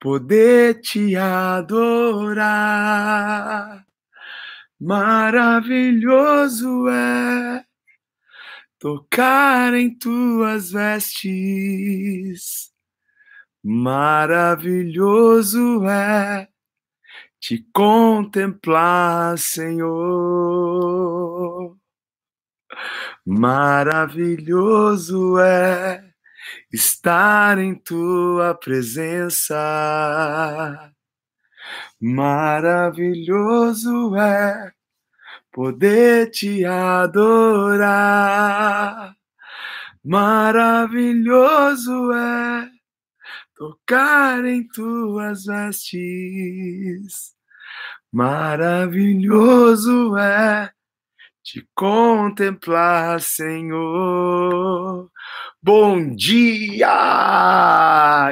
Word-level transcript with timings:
poder 0.00 0.80
te 0.80 1.14
adorar. 1.16 2.46
Maravilhoso 4.80 6.88
é 6.88 7.64
tocar 8.78 9.74
em 9.74 9.92
tuas 9.92 10.70
vestes. 10.70 12.72
Maravilhoso 13.62 15.86
é 15.86 16.48
te 17.40 17.66
contemplar, 17.72 19.36
Senhor. 19.36 19.88
Maravilhoso 23.26 25.38
é 25.38 26.07
estar 26.72 27.58
em 27.58 27.74
tua 27.74 28.54
presença. 28.54 29.54
Maravilhoso 32.00 34.16
é 34.16 34.72
poder 35.52 36.30
te 36.30 36.64
adorar. 36.64 37.88
Maravilhoso 40.04 42.12
é 42.12 42.70
tocar 43.54 44.44
em 44.44 44.66
tuas 44.68 45.44
vestes. 45.44 47.34
Maravilhoso 48.12 50.16
é 50.16 50.70
te 51.42 51.68
contemplar, 51.74 53.20
Senhor. 53.20 55.10
Bom 55.60 56.14
dia! 56.14 56.86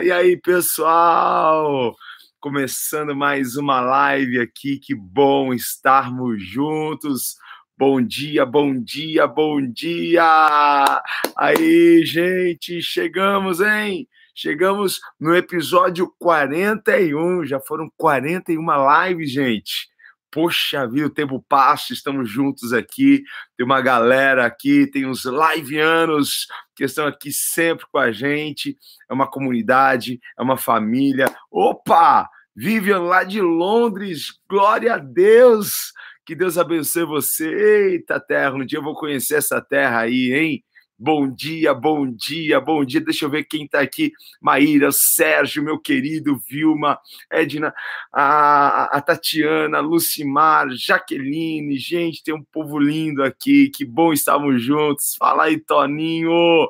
E 0.01 0.12
aí, 0.12 0.37
pessoal? 0.37 1.97
Começando 2.39 3.16
mais 3.16 3.57
uma 3.57 3.80
live 3.80 4.39
aqui, 4.39 4.79
que 4.79 4.95
bom 4.95 5.52
estarmos 5.52 6.41
juntos. 6.41 7.35
Bom 7.77 8.01
dia, 8.01 8.46
bom 8.46 8.80
dia, 8.80 9.27
bom 9.27 9.60
dia! 9.60 11.02
Aí, 11.37 12.07
gente, 12.07 12.80
chegamos, 12.80 13.61
hein? 13.61 14.07
Chegamos 14.33 15.01
no 15.18 15.35
episódio 15.35 16.15
41, 16.21 17.45
já 17.45 17.59
foram 17.59 17.90
41 17.96 18.65
lives, 19.09 19.33
gente. 19.33 19.88
Poxa 20.30 20.87
vida, 20.87 21.07
o 21.07 21.10
tempo 21.10 21.45
passa, 21.49 21.93
estamos 21.93 22.30
juntos 22.30 22.73
aqui. 22.73 23.23
Tem 23.57 23.65
uma 23.65 23.80
galera 23.80 24.45
aqui, 24.45 24.87
tem 24.87 25.07
uns 25.07 25.24
liveanos 25.24 26.46
que 26.74 26.85
estão 26.85 27.07
aqui 27.07 27.33
sempre 27.33 27.87
com 27.91 27.99
a 27.99 28.13
gente. 28.13 28.77
É 29.09 29.15
uma 29.15 29.27
comunidade, 29.27 30.21
é 30.38 30.43
uma 30.43 30.57
família. 30.57 31.27
Opa! 31.51 32.29
Vivian 32.55 33.01
lá 33.01 33.23
de 33.23 33.41
Londres, 33.41 34.38
glória 34.49 34.95
a 34.95 34.99
Deus! 34.99 35.93
Que 36.24 36.35
Deus 36.35 36.59
abençoe 36.59 37.05
você. 37.05 37.46
Eita 37.93 38.18
terra, 38.18 38.55
um 38.55 38.66
dia 38.66 38.79
eu 38.79 38.83
vou 38.83 38.96
conhecer 38.96 39.37
essa 39.37 39.61
terra 39.61 40.01
aí, 40.01 40.33
hein? 40.33 40.65
Bom 40.99 41.29
dia, 41.29 41.75
bom 41.75 42.11
dia, 42.11 42.59
bom 42.59 42.83
dia. 42.83 43.02
Deixa 43.02 43.27
eu 43.27 43.30
ver 43.30 43.45
quem 43.45 43.66
está 43.66 43.80
aqui. 43.80 44.13
Maíra, 44.41 44.91
Sérgio, 44.91 45.63
meu 45.63 45.79
querido, 45.79 46.41
Vilma, 46.49 46.99
Edna, 47.30 47.75
a, 48.11 48.97
a 48.97 49.01
Tatiana, 49.02 49.80
Lucimar, 49.80 50.69
Jaqueline. 50.71 51.77
Gente, 51.77 52.23
tem 52.23 52.35
um 52.35 52.43
povo 52.43 52.79
lindo 52.79 53.23
aqui. 53.23 53.69
Que 53.69 53.85
bom 53.85 54.11
estarmos 54.11 54.63
juntos. 54.63 55.15
Fala 55.19 55.45
aí, 55.45 55.59
Toninho. 55.59 56.67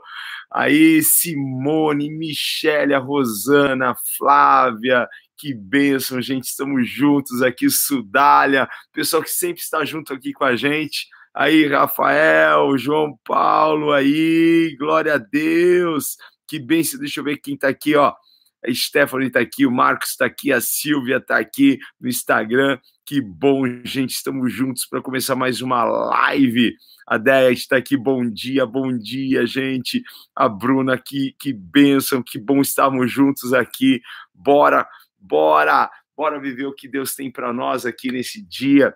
Aí, 0.51 1.03
Simone, 1.05 2.11
Michele, 2.11 2.97
Rosana, 2.97 3.95
Flávia, 4.17 5.09
que 5.37 5.53
bênção, 5.55 6.21
gente. 6.21 6.45
Estamos 6.45 6.89
juntos 6.89 7.43
aqui, 7.43 7.69
Sudália, 7.69 8.69
pessoal 8.93 9.23
que 9.23 9.31
sempre 9.31 9.63
está 9.63 9.85
junto 9.85 10.13
aqui 10.13 10.33
com 10.33 10.45
a 10.45 10.57
gente. 10.57 11.07
Aí, 11.35 11.67
Rafael, 11.67 12.77
João 12.79 13.19
Paulo, 13.23 13.93
aí, 13.93 14.75
glória 14.79 15.15
a 15.15 15.19
Deus. 15.19 16.17
Que 16.49 16.59
bênção, 16.59 16.99
deixa 16.99 17.21
eu 17.21 17.25
ver 17.25 17.37
quem 17.37 17.55
está 17.55 17.69
aqui, 17.69 17.95
ó. 17.95 18.15
A 18.65 18.73
Stephanie 18.73 19.29
está 19.29 19.41
aqui, 19.41 19.67
o 19.67 19.71
Marcos 19.71 20.11
está 20.11 20.25
aqui, 20.25 20.53
a 20.53 20.61
Silvia 20.61 21.19
está 21.19 21.39
aqui 21.39 21.79
no 22.01 22.09
Instagram. 22.09 22.79
Que 23.05 23.21
bom, 23.21 23.67
gente, 23.85 24.13
estamos 24.13 24.53
juntos 24.53 24.87
para 24.87 25.03
começar 25.03 25.37
mais 25.37 25.61
uma 25.61 25.85
live. 25.85 26.75
A 27.07 27.19
Déia 27.19 27.53
está 27.53 27.77
aqui, 27.77 27.97
bom 27.97 28.29
dia, 28.29 28.67
bom 28.67 28.97
dia, 28.97 29.47
gente. 29.47 30.03
A 30.35 30.49
Bruna 30.49 30.95
aqui, 30.95 31.37
que 31.39 31.53
bênção, 31.53 32.23
que 32.23 32.39
bom 32.39 32.61
estarmos 32.61 33.13
juntos 33.13 33.53
aqui. 33.53 34.01
Bora, 34.35 34.89
bora, 35.27 35.91
bora 36.17 36.41
viver 36.41 36.67
o 36.67 36.75
que 36.75 36.89
Deus 36.89 37.15
tem 37.15 37.31
para 37.31 37.53
nós 37.53 37.85
aqui 37.85 38.11
nesse 38.11 38.45
dia 38.47 38.95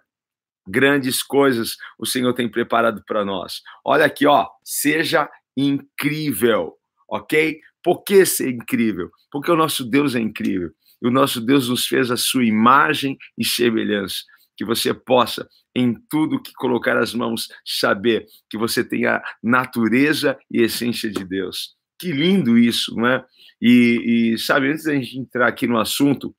grandes 0.70 1.22
coisas 1.22 1.76
o 1.98 2.06
Senhor 2.06 2.32
tem 2.32 2.48
preparado 2.48 3.02
para 3.06 3.24
nós. 3.24 3.60
Olha 3.84 4.04
aqui, 4.04 4.26
ó, 4.26 4.48
seja 4.64 5.28
incrível, 5.56 6.74
ok? 7.08 7.58
Por 7.82 8.04
que 8.04 8.24
ser 8.24 8.50
incrível? 8.50 9.10
Porque 9.30 9.50
o 9.50 9.56
nosso 9.56 9.84
Deus 9.84 10.14
é 10.14 10.20
incrível. 10.20 10.70
E 11.02 11.08
o 11.08 11.10
nosso 11.10 11.40
Deus 11.40 11.68
nos 11.68 11.86
fez 11.86 12.10
a 12.10 12.16
sua 12.16 12.44
imagem 12.44 13.16
e 13.36 13.44
semelhança. 13.44 14.22
Que 14.56 14.64
você 14.64 14.92
possa, 14.92 15.48
em 15.74 15.94
tudo 16.10 16.42
que 16.42 16.52
colocar 16.52 16.98
as 16.98 17.14
mãos, 17.14 17.48
saber 17.64 18.26
que 18.50 18.58
você 18.58 18.84
tem 18.84 19.06
a 19.06 19.22
natureza 19.42 20.38
e 20.50 20.62
essência 20.62 21.10
de 21.10 21.24
Deus. 21.24 21.74
Que 22.00 22.10
lindo 22.12 22.56
isso, 22.56 22.96
não 22.96 23.06
é? 23.06 23.24
E, 23.60 24.32
e 24.32 24.38
sabe, 24.38 24.70
antes 24.70 24.84
da 24.84 24.94
gente 24.94 25.18
entrar 25.18 25.46
aqui 25.46 25.66
no 25.66 25.78
assunto, 25.78 26.34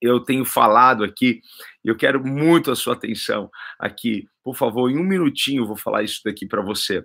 eu 0.00 0.20
tenho 0.20 0.44
falado 0.44 1.02
aqui, 1.02 1.40
eu 1.82 1.96
quero 1.96 2.24
muito 2.24 2.70
a 2.70 2.76
sua 2.76 2.92
atenção 2.92 3.50
aqui. 3.78 4.28
Por 4.44 4.54
favor, 4.54 4.90
em 4.90 4.98
um 4.98 5.04
minutinho 5.04 5.62
eu 5.62 5.66
vou 5.66 5.76
falar 5.76 6.02
isso 6.02 6.20
daqui 6.22 6.46
para 6.46 6.60
você. 6.60 7.02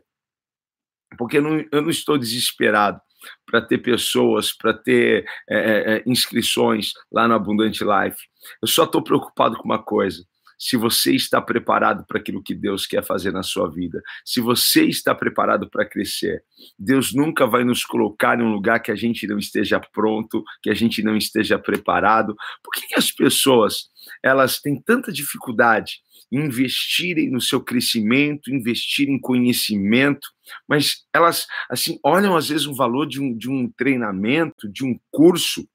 Porque 1.17 1.37
eu 1.37 1.41
não, 1.41 1.65
eu 1.71 1.81
não 1.81 1.89
estou 1.89 2.17
desesperado 2.17 2.99
para 3.45 3.61
ter 3.61 3.77
pessoas, 3.77 4.51
para 4.51 4.73
ter 4.73 5.25
é, 5.49 5.95
é, 5.95 6.03
inscrições 6.05 6.91
lá 7.09 7.27
no 7.27 7.33
Abundante 7.33 7.83
Life. 7.83 8.17
Eu 8.61 8.67
só 8.67 8.83
estou 8.83 9.01
preocupado 9.01 9.55
com 9.55 9.63
uma 9.63 9.81
coisa: 9.81 10.23
se 10.63 10.77
você 10.77 11.13
está 11.13 11.41
preparado 11.41 12.05
para 12.07 12.17
aquilo 12.17 12.41
que 12.41 12.55
Deus 12.55 12.87
quer 12.87 13.03
fazer 13.03 13.33
na 13.33 13.43
sua 13.43 13.69
vida, 13.69 14.01
se 14.23 14.39
você 14.39 14.85
está 14.85 15.13
preparado 15.13 15.69
para 15.69 15.85
crescer, 15.85 16.41
Deus 16.79 17.13
nunca 17.13 17.45
vai 17.45 17.65
nos 17.65 17.83
colocar 17.83 18.39
em 18.39 18.43
um 18.43 18.53
lugar 18.53 18.79
que 18.79 18.89
a 18.89 18.95
gente 18.95 19.27
não 19.27 19.37
esteja 19.37 19.77
pronto, 19.77 20.41
que 20.61 20.69
a 20.69 20.73
gente 20.73 21.03
não 21.03 21.17
esteja 21.17 21.59
preparado. 21.59 22.33
Por 22.63 22.71
que, 22.71 22.87
que 22.87 22.97
as 22.97 23.11
pessoas 23.11 23.89
elas 24.23 24.61
têm 24.61 24.81
tanta 24.81 25.11
dificuldade 25.11 25.97
em 26.31 26.45
investirem 26.45 27.29
no 27.29 27.41
seu 27.41 27.59
crescimento, 27.59 28.49
investir 28.49 29.09
em 29.09 29.19
conhecimento, 29.19 30.25
mas 30.65 31.03
elas 31.13 31.45
assim 31.69 31.99
olham 32.01 32.37
às 32.37 32.47
vezes 32.47 32.67
o 32.67 32.73
valor 32.73 33.05
de 33.05 33.19
um, 33.19 33.37
de 33.37 33.49
um 33.49 33.69
treinamento, 33.69 34.71
de 34.71 34.85
um 34.85 34.97
curso 35.11 35.67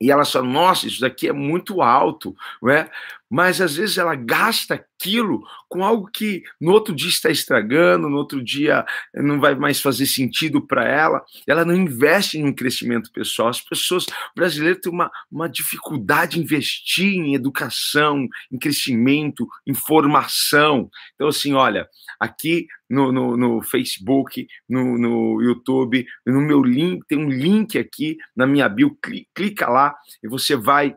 e 0.00 0.10
ela 0.10 0.24
fala, 0.24 0.46
nossa, 0.46 0.86
isso 0.86 1.00
daqui 1.00 1.26
é 1.28 1.32
muito 1.32 1.82
alto, 1.82 2.34
não 2.62 2.70
é? 2.70 2.88
Mas 3.30 3.60
às 3.60 3.76
vezes 3.76 3.98
ela 3.98 4.14
gasta 4.14 4.74
aquilo 4.74 5.42
com 5.68 5.84
algo 5.84 6.10
que 6.12 6.42
no 6.60 6.72
outro 6.72 6.94
dia 6.94 7.08
está 7.08 7.30
estragando, 7.30 8.08
no 8.08 8.16
outro 8.16 8.42
dia 8.42 8.84
não 9.14 9.38
vai 9.38 9.54
mais 9.54 9.80
fazer 9.80 10.06
sentido 10.06 10.60
para 10.66 10.84
ela, 10.88 11.22
ela 11.46 11.64
não 11.64 11.74
investe 11.74 12.38
em 12.38 12.44
um 12.44 12.52
crescimento 12.52 13.12
pessoal. 13.12 13.48
As 13.48 13.60
pessoas 13.60 14.06
brasileiras 14.34 14.80
têm 14.80 14.92
uma, 14.92 15.10
uma 15.30 15.48
dificuldade 15.48 16.38
em 16.38 16.48
investir 16.48 17.14
em 17.14 17.34
educação, 17.34 18.26
em 18.50 18.58
crescimento, 18.58 19.46
em 19.66 19.74
formação. 19.74 20.90
Então, 21.14 21.28
assim, 21.28 21.52
olha, 21.52 21.86
aqui 22.18 22.66
no, 22.88 23.12
no, 23.12 23.36
no 23.36 23.62
Facebook, 23.62 24.46
no, 24.68 24.96
no 24.96 25.42
YouTube, 25.42 26.06
no 26.26 26.40
meu 26.40 26.62
link, 26.62 27.06
tem 27.06 27.18
um 27.18 27.28
link 27.28 27.78
aqui 27.78 28.16
na 28.34 28.46
minha 28.46 28.68
bio, 28.68 28.96
clica 29.34 29.68
lá 29.68 29.94
e 30.22 30.28
você 30.28 30.56
vai 30.56 30.96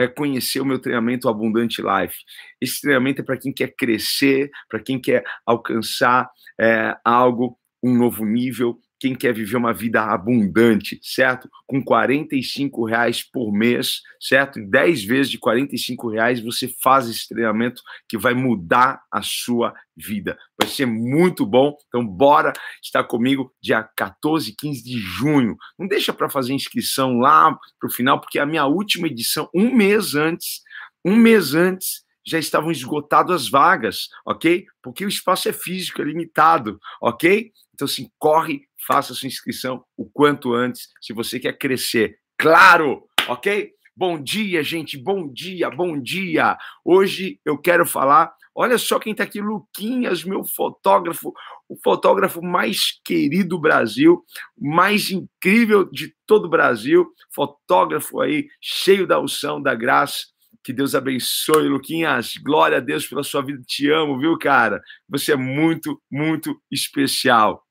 é, 0.00 0.08
conhecer 0.08 0.60
o 0.60 0.64
meu 0.64 0.78
treinamento 0.78 1.28
Abundante 1.28 1.82
Life. 1.82 2.16
Esse 2.60 2.80
treinamento 2.80 3.20
é 3.20 3.24
para 3.24 3.38
quem 3.38 3.52
quer 3.52 3.74
crescer, 3.76 4.50
para 4.68 4.80
quem 4.80 5.00
quer 5.00 5.22
alcançar 5.46 6.28
é, 6.58 6.96
algo, 7.04 7.58
um 7.82 7.96
novo 7.96 8.24
nível, 8.24 8.78
quem 9.00 9.14
quer 9.14 9.32
viver 9.32 9.56
uma 9.56 9.72
vida 9.72 10.04
abundante, 10.04 11.00
certo? 11.02 11.48
Com 11.66 11.82
45 11.82 12.84
reais 12.84 13.22
por 13.22 13.50
mês, 13.50 14.02
certo? 14.20 14.60
Em 14.60 14.68
10 14.68 15.04
vezes 15.04 15.30
de 15.30 15.38
45 15.38 16.10
reais 16.10 16.38
você 16.38 16.68
faz 16.82 17.08
esse 17.08 17.26
treinamento 17.26 17.82
que 18.06 18.18
vai 18.18 18.34
mudar 18.34 19.02
a 19.10 19.22
sua 19.22 19.72
vida. 19.96 20.38
Vai 20.60 20.68
ser 20.68 20.84
muito 20.84 21.46
bom. 21.46 21.74
Então, 21.88 22.06
bora 22.06 22.52
estar 22.82 23.02
comigo 23.04 23.50
dia 23.60 23.82
14 23.82 24.50
e 24.50 24.54
15 24.54 24.84
de 24.84 24.98
junho. 24.98 25.56
Não 25.78 25.88
deixa 25.88 26.12
para 26.12 26.28
fazer 26.28 26.52
inscrição 26.52 27.18
lá 27.18 27.58
para 27.80 27.88
o 27.88 27.92
final, 27.92 28.20
porque 28.20 28.38
a 28.38 28.44
minha 28.44 28.66
última 28.66 29.06
edição, 29.06 29.48
um 29.54 29.74
mês 29.74 30.14
antes, 30.14 30.60
um 31.02 31.16
mês 31.16 31.54
antes, 31.54 32.04
já 32.26 32.38
estavam 32.38 32.70
esgotadas 32.70 33.42
as 33.42 33.48
vagas, 33.48 34.08
ok? 34.26 34.66
Porque 34.82 35.06
o 35.06 35.08
espaço 35.08 35.48
é 35.48 35.52
físico, 35.54 36.02
é 36.02 36.04
limitado, 36.04 36.78
ok? 37.00 37.50
Então, 37.80 37.86
assim, 37.86 38.10
corre, 38.18 38.68
faça 38.86 39.14
sua 39.14 39.26
inscrição 39.26 39.82
o 39.96 40.04
quanto 40.04 40.52
antes. 40.52 40.90
Se 41.00 41.14
você 41.14 41.40
quer 41.40 41.56
crescer, 41.56 42.18
claro, 42.36 43.04
ok? 43.26 43.70
Bom 43.96 44.22
dia, 44.22 44.62
gente, 44.62 44.98
bom 44.98 45.26
dia, 45.32 45.70
bom 45.70 45.98
dia. 45.98 46.58
Hoje 46.84 47.40
eu 47.42 47.56
quero 47.56 47.86
falar. 47.86 48.34
Olha 48.54 48.76
só 48.76 48.98
quem 48.98 49.12
está 49.12 49.24
aqui, 49.24 49.40
Luquinhas, 49.40 50.24
meu 50.24 50.44
fotógrafo, 50.44 51.32
o 51.66 51.76
fotógrafo 51.82 52.42
mais 52.42 53.00
querido 53.02 53.56
do 53.56 53.58
Brasil, 53.58 54.22
mais 54.58 55.10
incrível 55.10 55.88
de 55.90 56.14
todo 56.26 56.44
o 56.44 56.50
Brasil, 56.50 57.10
fotógrafo 57.34 58.20
aí, 58.20 58.46
cheio 58.60 59.06
da 59.06 59.18
unção, 59.18 59.62
da 59.62 59.74
graça. 59.74 60.26
Que 60.62 60.74
Deus 60.74 60.94
abençoe, 60.94 61.66
Luquinhas. 61.66 62.34
Glória 62.36 62.76
a 62.76 62.80
Deus 62.80 63.06
pela 63.06 63.22
sua 63.22 63.40
vida. 63.40 63.62
Te 63.66 63.90
amo, 63.90 64.18
viu, 64.18 64.36
cara? 64.36 64.82
Você 65.08 65.32
é 65.32 65.36
muito, 65.36 65.98
muito 66.10 66.60
especial. 66.70 67.64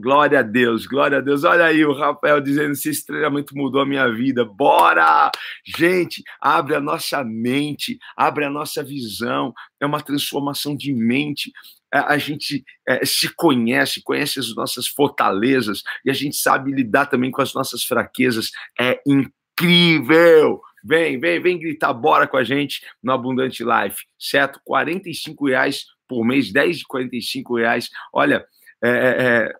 Glória 0.00 0.38
a 0.38 0.42
Deus, 0.42 0.86
glória 0.86 1.18
a 1.18 1.20
Deus. 1.20 1.42
Olha 1.44 1.64
aí 1.64 1.84
o 1.84 1.92
Rafael 1.92 2.40
dizendo: 2.40 2.72
esse 2.72 3.04
treinamento 3.04 3.56
mudou 3.56 3.80
a 3.80 3.86
minha 3.86 4.08
vida. 4.08 4.44
Bora! 4.44 5.30
Gente, 5.66 6.22
abre 6.40 6.76
a 6.76 6.80
nossa 6.80 7.24
mente, 7.24 7.98
abre 8.16 8.44
a 8.44 8.50
nossa 8.50 8.82
visão. 8.82 9.52
É 9.80 9.86
uma 9.86 10.00
transformação 10.00 10.76
de 10.76 10.92
mente. 10.92 11.52
É, 11.92 11.98
a 11.98 12.18
gente 12.18 12.64
é, 12.86 13.04
se 13.04 13.34
conhece, 13.34 14.02
conhece 14.02 14.38
as 14.38 14.54
nossas 14.54 14.86
fortalezas 14.86 15.82
e 16.04 16.10
a 16.10 16.14
gente 16.14 16.36
sabe 16.36 16.70
lidar 16.70 17.06
também 17.06 17.30
com 17.30 17.42
as 17.42 17.52
nossas 17.54 17.82
fraquezas. 17.82 18.50
É 18.78 19.00
incrível! 19.06 20.60
Vem, 20.84 21.18
vem, 21.18 21.40
vem 21.40 21.58
gritar 21.58 21.92
bora 21.92 22.28
com 22.28 22.36
a 22.36 22.44
gente 22.44 22.80
no 23.02 23.12
Abundante 23.12 23.64
Life, 23.64 24.04
certo? 24.18 24.60
45 24.64 25.48
reais 25.48 25.84
por 26.06 26.24
mês, 26.24 26.52
10 26.52 26.78
de 26.78 26.84
45 26.84 27.56
reais. 27.56 27.90
Olha, 28.12 28.46
é, 28.82 28.88
é, 28.88 29.48
é 29.48 29.52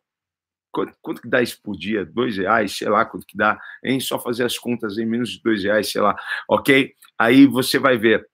Quanto, 0.71 0.93
quanto, 1.01 1.23
que 1.23 1.29
dá 1.29 1.43
isso 1.43 1.61
por 1.63 1.77
dia? 1.77 2.05
Dois 2.05 2.37
reais, 2.37 2.77
sei 2.77 2.89
lá 2.89 3.05
quanto 3.05 3.27
que 3.27 3.37
dá, 3.37 3.59
hein? 3.85 4.01
Só 4.01 4.19
fazer 4.19 4.45
as 4.45 4.59
contas 4.59 4.99
em 4.99 5.07
menos 5.07 5.31
de 5.31 5.43
dois 5.43 5.63
reais, 5.63 5.91
sei 5.91 6.01
lá, 6.01 6.17
ok? 6.49 6.93
Aí 7.19 7.47
você 7.47 7.79
vai 7.79 7.97
ver 7.97 8.27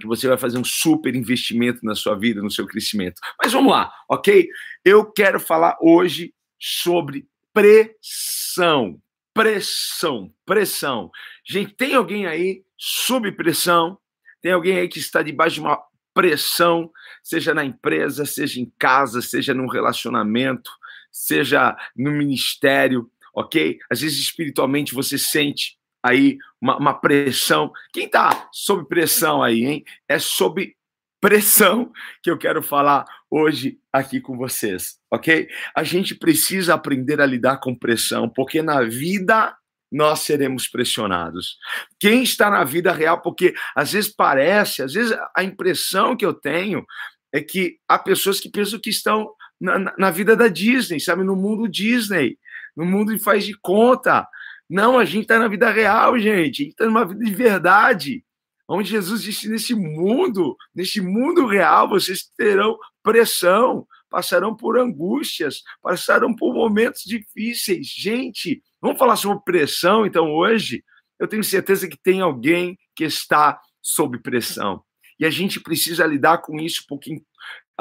que 0.00 0.06
você 0.06 0.26
vai 0.26 0.38
fazer 0.38 0.58
um 0.58 0.64
super 0.64 1.14
investimento 1.14 1.80
na 1.84 1.94
sua 1.94 2.14
vida, 2.16 2.42
no 2.42 2.50
seu 2.50 2.66
crescimento. 2.66 3.20
Mas 3.40 3.52
vamos 3.52 3.72
lá, 3.72 3.92
ok? 4.08 4.48
Eu 4.84 5.04
quero 5.10 5.38
falar 5.38 5.76
hoje 5.80 6.34
sobre 6.58 7.26
pressão. 7.52 8.98
Pressão, 9.34 10.30
pressão. 10.44 11.10
Gente, 11.46 11.74
tem 11.74 11.94
alguém 11.94 12.26
aí 12.26 12.62
sob 12.76 13.32
pressão? 13.32 13.98
Tem 14.42 14.52
alguém 14.52 14.78
aí 14.78 14.88
que 14.88 14.98
está 14.98 15.22
debaixo 15.22 15.54
de 15.54 15.60
uma 15.60 15.80
pressão, 16.12 16.90
seja 17.22 17.54
na 17.54 17.64
empresa, 17.64 18.26
seja 18.26 18.60
em 18.60 18.70
casa, 18.78 19.22
seja 19.22 19.54
num 19.54 19.68
relacionamento, 19.68 20.70
seja 21.12 21.76
no 21.94 22.10
ministério, 22.10 23.10
ok? 23.34 23.78
Às 23.90 24.00
vezes 24.00 24.18
espiritualmente 24.18 24.94
você 24.94 25.18
sente 25.18 25.76
aí 26.02 26.38
uma, 26.60 26.76
uma 26.76 26.94
pressão. 26.94 27.70
Quem 27.92 28.06
está 28.06 28.48
sob 28.52 28.88
pressão 28.88 29.42
aí, 29.42 29.64
hein? 29.64 29.84
É 30.08 30.18
sob 30.18 30.74
pressão 31.20 31.92
que 32.20 32.28
eu 32.28 32.36
quero 32.36 32.60
falar 32.62 33.04
hoje 33.30 33.78
aqui 33.92 34.20
com 34.20 34.36
vocês, 34.36 34.98
ok? 35.10 35.48
A 35.76 35.84
gente 35.84 36.16
precisa 36.16 36.74
aprender 36.74 37.20
a 37.20 37.26
lidar 37.26 37.58
com 37.58 37.74
pressão, 37.74 38.28
porque 38.28 38.60
na 38.60 38.82
vida 38.82 39.56
nós 39.90 40.20
seremos 40.20 40.66
pressionados. 40.66 41.58
Quem 42.00 42.22
está 42.22 42.50
na 42.50 42.64
vida 42.64 42.92
real, 42.92 43.20
porque 43.20 43.54
às 43.76 43.92
vezes 43.92 44.10
parece, 44.10 44.82
às 44.82 44.94
vezes 44.94 45.16
a 45.36 45.44
impressão 45.44 46.16
que 46.16 46.26
eu 46.26 46.34
tenho 46.34 46.84
é 47.32 47.40
que 47.40 47.78
há 47.86 47.98
pessoas 47.98 48.40
que 48.40 48.50
pensam 48.50 48.80
que 48.80 48.90
estão 48.90 49.30
na, 49.62 49.94
na 49.96 50.10
vida 50.10 50.34
da 50.34 50.48
Disney, 50.48 50.98
sabe? 50.98 51.22
No 51.22 51.36
mundo 51.36 51.68
Disney, 51.68 52.36
no 52.76 52.84
mundo 52.84 53.14
de 53.16 53.22
faz 53.22 53.44
de 53.44 53.56
conta. 53.56 54.26
Não, 54.68 54.98
a 54.98 55.04
gente 55.04 55.22
está 55.22 55.38
na 55.38 55.46
vida 55.46 55.70
real, 55.70 56.18
gente. 56.18 56.62
A 56.62 56.64
gente 56.64 56.68
está 56.70 56.86
numa 56.86 57.06
vida 57.06 57.24
de 57.24 57.32
verdade. 57.32 58.24
Onde 58.68 58.90
Jesus 58.90 59.22
disse: 59.22 59.48
nesse 59.48 59.74
mundo, 59.74 60.56
nesse 60.74 61.00
mundo 61.00 61.46
real, 61.46 61.88
vocês 61.88 62.24
terão 62.36 62.76
pressão, 63.02 63.86
passarão 64.10 64.54
por 64.56 64.78
angústias, 64.78 65.62
passarão 65.80 66.34
por 66.34 66.52
momentos 66.52 67.02
difíceis. 67.04 67.86
Gente, 67.86 68.62
vamos 68.80 68.98
falar 68.98 69.16
sobre 69.16 69.44
pressão, 69.44 70.04
então, 70.04 70.32
hoje? 70.32 70.84
Eu 71.18 71.28
tenho 71.28 71.44
certeza 71.44 71.86
que 71.86 71.96
tem 71.96 72.20
alguém 72.20 72.76
que 72.96 73.04
está 73.04 73.60
sob 73.80 74.18
pressão. 74.18 74.82
E 75.20 75.24
a 75.24 75.30
gente 75.30 75.60
precisa 75.60 76.04
lidar 76.04 76.38
com 76.38 76.58
isso, 76.58 76.84
porque 76.88 77.22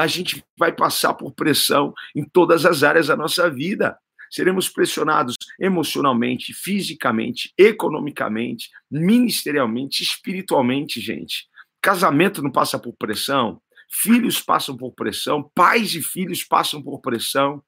a 0.02 0.08
gente 0.08 0.44
vai 0.58 0.72
passar 0.72 1.14
por 1.14 1.32
pressão 1.32 1.94
em 2.16 2.24
todas 2.24 2.66
as 2.66 2.82
áreas 2.82 3.08
da 3.08 3.16
nossa 3.16 3.50
vida. 3.52 3.96
Seremos 4.32 4.68
pressionados 4.68 5.36
emocionalmente, 5.60 6.54
fisicamente, 6.54 7.54
economicamente, 7.56 8.70
ministerialmente, 8.90 10.02
espiritualmente, 10.02 11.00
gente. 11.00 11.46
Casamento 11.80 12.42
não 12.42 12.52
passa 12.52 12.80
por 12.80 12.94
pressão, 12.94 13.62
filhos 13.92 14.42
passam 14.42 14.76
por 14.76 14.92
pressão, 14.94 15.52
pais 15.54 15.94
e 15.94 16.02
filhos 16.02 16.44
passam 16.44 16.82
por 16.82 17.00
pressão, 17.00 17.62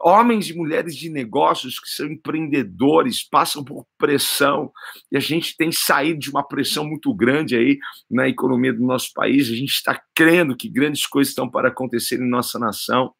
homens 0.00 0.48
e 0.48 0.56
mulheres 0.56 0.96
de 0.96 1.10
negócios 1.10 1.78
que 1.78 1.90
são 1.90 2.06
empreendedores 2.06 3.22
passam 3.22 3.62
por 3.62 3.86
pressão 3.98 4.72
e 5.12 5.16
a 5.16 5.20
gente 5.20 5.56
tem 5.56 5.70
saído 5.70 6.18
de 6.18 6.30
uma 6.30 6.42
pressão 6.42 6.84
muito 6.84 7.14
grande 7.14 7.54
aí 7.54 7.78
na 8.10 8.26
economia 8.26 8.72
do 8.72 8.84
nosso 8.84 9.12
país. 9.12 9.48
A 9.48 9.54
gente 9.54 9.72
está 9.72 10.00
crendo 10.14 10.56
que 10.56 10.68
grandes 10.68 11.06
coisas 11.06 11.30
estão 11.30 11.48
para 11.48 11.68
acontecer 11.68 12.18
em 12.18 12.28
nossa 12.28 12.58
nação, 12.58 13.14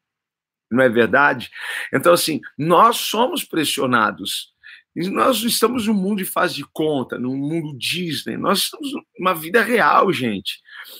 não 0.71 0.83
é 0.83 0.89
verdade? 0.89 1.49
Então, 1.93 2.13
assim, 2.13 2.39
nós 2.57 2.97
somos 2.97 3.43
pressionados. 3.43 4.51
Nós 4.95 5.41
estamos 5.43 5.87
num 5.87 5.93
mundo 5.93 6.17
de 6.17 6.25
faz 6.25 6.53
de 6.53 6.65
conta, 6.73 7.17
num 7.17 7.35
mundo 7.35 7.77
Disney. 7.77 8.35
Nós 8.35 8.59
estamos 8.59 8.89
numa 9.17 9.33
vida 9.33 9.61
real, 9.61 10.11
gente. 10.11 10.59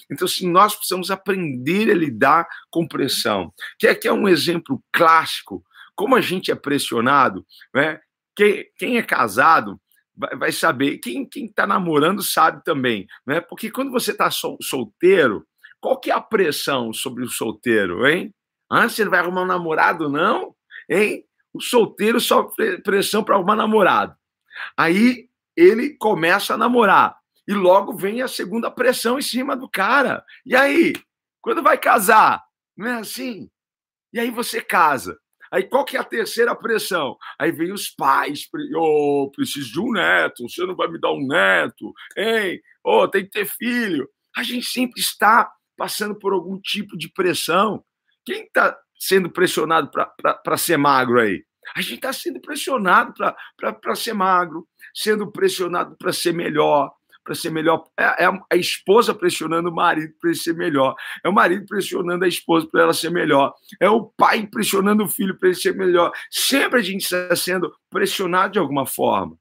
Então, 0.10 0.26
assim, 0.26 0.50
nós 0.50 0.76
precisamos 0.76 1.12
aprender 1.12 1.92
a 1.92 1.96
lidar 1.96 2.48
com 2.70 2.88
pressão. 2.88 3.54
Que 3.78 3.88
aqui 3.88 4.08
é 4.08 4.14
um 4.14 4.30
exemplo 4.30 4.82
clássico 4.94 5.64
como 6.02 6.16
a 6.16 6.22
gente 6.22 6.52
é 6.52 6.56
pressionado, 6.56 7.46
né? 7.74 8.00
Quem, 8.36 8.66
quem 8.78 8.98
é 8.98 9.04
casado 9.04 9.80
vai, 10.16 10.36
vai 10.36 10.52
saber, 10.52 10.98
quem 10.98 11.30
está 11.36 11.68
namorando 11.68 12.24
sabe 12.24 12.64
também, 12.64 13.06
né? 13.26 13.40
Porque 13.40 13.70
quando 13.70 13.92
você 13.92 14.12
está 14.12 14.32
sol, 14.32 14.58
solteiro, 14.62 15.46
qual 15.80 16.00
que 16.00 16.10
é 16.10 16.14
a 16.16 16.22
pressão 16.22 16.92
sobre 16.92 17.24
o 17.24 17.30
solteiro, 17.30 18.08
hein? 18.08 18.34
Ah, 18.68 18.90
você 18.90 19.04
não 19.04 19.12
vai 19.12 19.20
arrumar 19.20 19.44
um 19.44 19.48
namorado, 19.48 20.10
não? 20.10 20.56
Hein? 20.90 21.24
O 21.54 21.62
solteiro 21.62 22.20
sofre 22.20 22.82
pressão 22.82 23.24
para 23.24 23.36
arrumar 23.36 23.56
namorado. 23.56 24.16
Aí 24.78 25.30
ele 25.56 25.96
começa 25.98 26.54
a 26.54 26.58
namorar. 26.58 27.18
E 27.48 27.54
logo 27.54 27.94
vem 27.94 28.22
a 28.22 28.28
segunda 28.28 28.72
pressão 28.72 29.20
em 29.20 29.22
cima 29.22 29.56
do 29.56 29.70
cara. 29.70 30.24
E 30.46 30.56
aí? 30.56 30.94
Quando 31.42 31.64
vai 31.64 31.78
casar? 31.78 32.44
Não 32.78 32.88
é 32.88 32.94
assim? 32.96 33.50
E 34.14 34.20
aí 34.20 34.30
você 34.30 34.62
casa. 34.62 35.18
Aí 35.52 35.64
qual 35.64 35.84
que 35.84 35.98
é 35.98 36.00
a 36.00 36.06
terceira 36.06 36.56
pressão? 36.56 37.18
Aí 37.38 37.52
vem 37.52 37.74
os 37.74 37.90
pais, 37.90 38.48
oh, 38.76 39.30
preciso 39.36 39.72
de 39.74 39.80
um 39.82 39.92
neto, 39.92 40.48
você 40.48 40.66
não 40.66 40.76
vai 40.76 40.88
me 40.88 41.00
dar 41.00 41.12
um 41.12 41.28
neto, 41.28 41.94
hein? 42.18 42.62
Oh, 42.82 43.06
tem 43.06 43.26
que 43.26 43.32
ter 43.32 43.46
filho. 43.46 44.10
A 44.36 44.44
gente 44.44 44.66
sempre 44.66 45.02
está 45.02 45.52
passando 45.76 46.16
por 46.16 46.32
algum 46.32 46.58
tipo 46.58 46.98
de 46.98 47.10
pressão. 47.10 47.84
Quem 48.24 48.44
está 48.44 48.78
sendo 49.02 49.32
pressionado 49.32 49.90
para 49.90 50.58
ser 50.58 50.78
magro 50.78 51.20
aí? 51.20 51.44
A 51.76 51.82
gente 51.82 51.96
está 51.96 52.14
sendo 52.14 52.40
pressionado 52.40 53.14
para 53.58 53.96
ser 53.96 54.14
magro, 54.14 54.68
sendo 54.94 55.32
pressionado 55.32 55.96
para 55.98 56.14
ser 56.14 56.34
melhor, 56.34 56.92
para 57.24 57.34
ser 57.34 57.50
melhor. 57.50 57.84
É, 57.98 58.26
é, 58.26 58.30
a 58.52 58.56
esposa 58.56 59.14
pressionando 59.14 59.70
o 59.70 59.74
marido 59.74 60.14
para 60.20 60.30
ele 60.30 60.40
ser 60.40 60.54
melhor. 60.54 60.96
É 61.24 61.30
o 61.30 61.34
marido 61.34 61.66
pressionando 61.66 62.26
a 62.26 62.28
esposa 62.28 62.68
para 62.70 62.84
ela 62.84 62.94
ser 62.94 63.10
melhor. 63.10 63.54
É 63.80 63.90
o 63.90 64.06
pai 64.06 64.46
pressionando 64.46 65.04
o 65.04 65.10
filho 65.10 65.38
para 65.38 65.50
ele 65.50 65.58
ser 65.58 65.76
melhor. 65.76 66.12
Sempre 66.30 66.80
a 66.80 66.84
gente 66.84 67.02
está 67.02 67.36
sendo 67.36 67.74
pressionado 67.90 68.54
de 68.54 68.60
alguma 68.60 68.86
forma. 68.86 69.36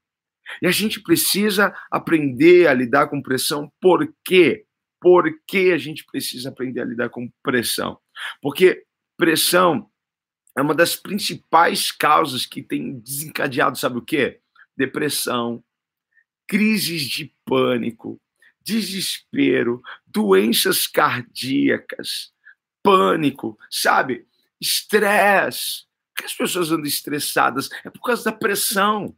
E 0.61 0.67
a 0.67 0.71
gente 0.71 1.01
precisa 1.01 1.73
aprender 1.89 2.67
a 2.67 2.73
lidar 2.73 3.07
com 3.07 3.21
pressão. 3.21 3.71
Por 3.79 4.11
quê? 4.25 4.65
Por 4.99 5.31
que 5.47 5.71
a 5.71 5.77
gente 5.77 6.05
precisa 6.05 6.49
aprender 6.49 6.81
a 6.81 6.85
lidar 6.85 7.09
com 7.09 7.31
pressão? 7.43 7.97
Porque 8.41 8.83
pressão 9.17 9.89
é 10.55 10.61
uma 10.61 10.75
das 10.75 10.95
principais 10.95 11.91
causas 11.91 12.45
que 12.45 12.61
tem 12.61 12.99
desencadeado, 12.99 13.77
sabe 13.77 13.97
o 13.97 14.01
quê? 14.01 14.41
Depressão, 14.75 15.63
crises 16.47 17.03
de 17.03 17.33
pânico, 17.45 18.21
desespero, 18.63 19.81
doenças 20.05 20.87
cardíacas, 20.87 22.33
pânico, 22.83 23.57
sabe? 23.69 24.27
Estresse. 24.59 25.85
Por 26.13 26.21
que 26.21 26.25
as 26.25 26.33
pessoas 26.33 26.71
andam 26.71 26.85
estressadas? 26.85 27.69
É 27.83 27.89
por 27.89 28.01
causa 28.01 28.25
da 28.25 28.31
pressão. 28.31 29.15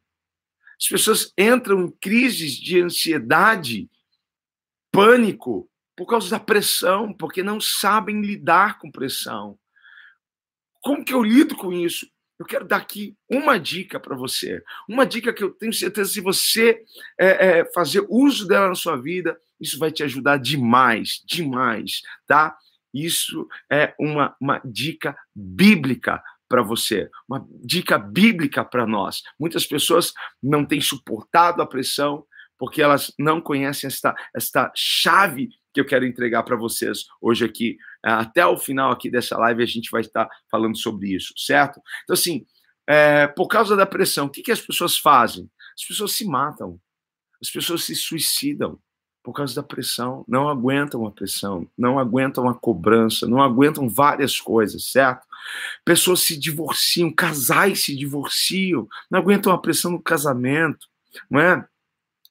As 0.80 0.88
pessoas 0.88 1.34
entram 1.38 1.82
em 1.82 1.92
crises 1.92 2.54
de 2.54 2.82
ansiedade, 2.82 3.90
pânico, 4.92 5.70
por 5.96 6.06
causa 6.06 6.30
da 6.30 6.40
pressão, 6.40 7.14
porque 7.14 7.42
não 7.42 7.60
sabem 7.60 8.22
lidar 8.22 8.80
com 8.80 8.92
pressão. 8.92 9.58
Como 10.84 11.04
que 11.04 11.14
eu 11.14 11.24
lido 11.24 11.56
com 11.56 11.72
isso? 11.72 12.06
eu 12.44 12.46
quero 12.46 12.68
dar 12.68 12.78
aqui 12.78 13.16
uma 13.30 13.58
dica 13.58 14.00
para 14.00 14.16
você. 14.16 14.62
Uma 14.88 15.06
dica 15.06 15.34
que 15.34 15.44
eu 15.44 15.52
tenho 15.52 15.74
certeza, 15.74 16.12
se 16.12 16.20
você 16.20 16.84
é, 17.18 17.60
é, 17.60 17.66
fazer 17.74 18.06
uso 18.10 18.48
dela 18.48 18.68
na 18.68 18.76
sua 18.76 18.98
vida, 18.98 19.38
isso 19.60 19.80
vai 19.80 19.92
te 19.92 20.04
ajudar 20.04 20.38
demais, 20.38 21.22
demais, 21.26 22.02
tá? 22.28 22.56
Isso 22.94 23.48
é 23.72 23.94
uma, 24.00 24.36
uma 24.40 24.62
dica 24.66 25.18
bíblica 25.34 26.22
para 26.50 26.62
você, 26.62 27.10
uma 27.28 27.46
dica 27.64 27.98
bíblica 27.98 28.64
para 28.64 28.86
nós. 28.86 29.24
Muitas 29.40 29.66
pessoas 29.66 30.14
não 30.42 30.66
têm 30.66 30.82
suportado 30.82 31.62
a 31.62 31.68
pressão 31.68 32.26
porque 32.58 32.82
elas 32.82 33.12
não 33.18 33.42
conhecem 33.42 33.88
esta, 33.88 34.14
esta 34.36 34.72
chave 34.76 35.50
que 35.74 35.82
eu 35.82 35.86
quero 35.86 36.06
entregar 36.06 36.44
para 36.44 36.56
vocês 36.56 37.06
hoje 37.20 37.44
aqui. 37.44 37.78
Até 38.04 38.46
o 38.46 38.58
final 38.58 38.92
aqui 38.92 39.10
dessa 39.10 39.38
live 39.38 39.64
a 39.64 39.68
gente 39.68 39.90
vai 39.90 40.02
estar 40.02 40.30
falando 40.52 40.78
sobre 40.78 41.16
isso, 41.16 41.34
certo? 41.38 41.82
Então, 42.04 42.14
assim, 42.14 42.46
é, 42.88 43.28
por 43.28 43.48
causa 43.48 43.76
da 43.76 43.86
pressão, 43.86 44.26
o 44.26 44.30
que, 44.30 44.42
que 44.42 44.52
as 44.52 44.62
pessoas 44.62 44.98
fazem? 44.98 45.50
As 45.76 45.86
pessoas 45.86 46.12
se 46.12 46.26
matam, 46.26 46.80
as 47.42 47.50
pessoas 47.50 47.84
se 47.84 47.96
suicidam 47.96 48.80
por 49.24 49.32
causa 49.32 49.56
da 49.56 49.64
pressão, 49.64 50.26
não 50.28 50.50
aguentam 50.50 51.06
a 51.08 51.12
pressão, 51.12 51.66
não 51.78 51.98
aguentam 51.98 52.50
a 52.50 52.54
cobrança, 52.54 53.26
não 53.26 53.42
aguentam 53.42 53.88
várias 53.88 54.40
coisas, 54.40 54.92
certo? 54.92 55.26
Pessoas 55.86 56.20
se 56.22 56.38
divorciam, 56.38 57.12
casais 57.12 57.86
se 57.86 57.96
divorciam, 57.96 58.86
não 59.10 59.20
aguentam 59.20 59.54
a 59.54 59.58
pressão 59.58 59.92
no 59.92 60.02
casamento, 60.02 60.88
não 61.32 61.40
é? 61.40 61.66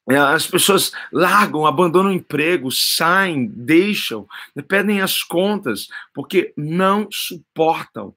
É 0.09 0.17
as 0.17 0.45
pessoas 0.45 0.91
largam, 1.11 1.65
abandonam 1.65 2.11
o 2.11 2.15
emprego, 2.15 2.71
saem, 2.71 3.47
deixam, 3.47 4.27
pedem 4.67 5.01
as 5.01 5.23
contas, 5.23 5.87
porque 6.13 6.53
não 6.57 7.07
suportam 7.11 8.13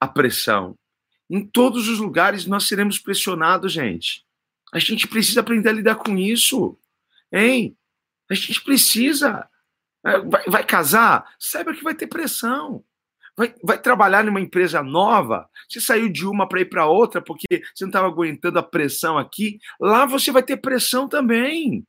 a 0.00 0.08
pressão. 0.08 0.76
Em 1.28 1.44
todos 1.44 1.88
os 1.88 1.98
lugares 1.98 2.46
nós 2.46 2.66
seremos 2.66 2.98
pressionados, 2.98 3.72
gente. 3.72 4.24
A 4.72 4.78
gente 4.78 5.06
precisa 5.06 5.40
aprender 5.40 5.68
a 5.68 5.72
lidar 5.72 5.96
com 5.96 6.16
isso. 6.16 6.78
Hein? 7.32 7.76
A 8.30 8.34
gente 8.34 8.62
precisa. 8.62 9.48
É, 10.04 10.18
vai, 10.20 10.44
vai 10.46 10.64
casar? 10.64 11.34
Saiba 11.38 11.74
que 11.74 11.84
vai 11.84 11.94
ter 11.94 12.06
pressão. 12.06 12.84
Vai, 13.36 13.54
vai, 13.62 13.78
trabalhar 13.78 14.24
numa 14.24 14.40
empresa 14.40 14.82
nova, 14.82 15.46
você 15.68 15.78
saiu 15.78 16.08
de 16.08 16.26
uma 16.26 16.48
para 16.48 16.62
ir 16.62 16.70
para 16.70 16.86
outra 16.86 17.20
porque 17.20 17.46
você 17.74 17.84
não 17.84 17.90
estava 17.90 18.06
aguentando 18.06 18.58
a 18.58 18.62
pressão 18.62 19.18
aqui, 19.18 19.58
lá 19.78 20.06
você 20.06 20.32
vai 20.32 20.42
ter 20.42 20.56
pressão 20.56 21.06
também. 21.06 21.86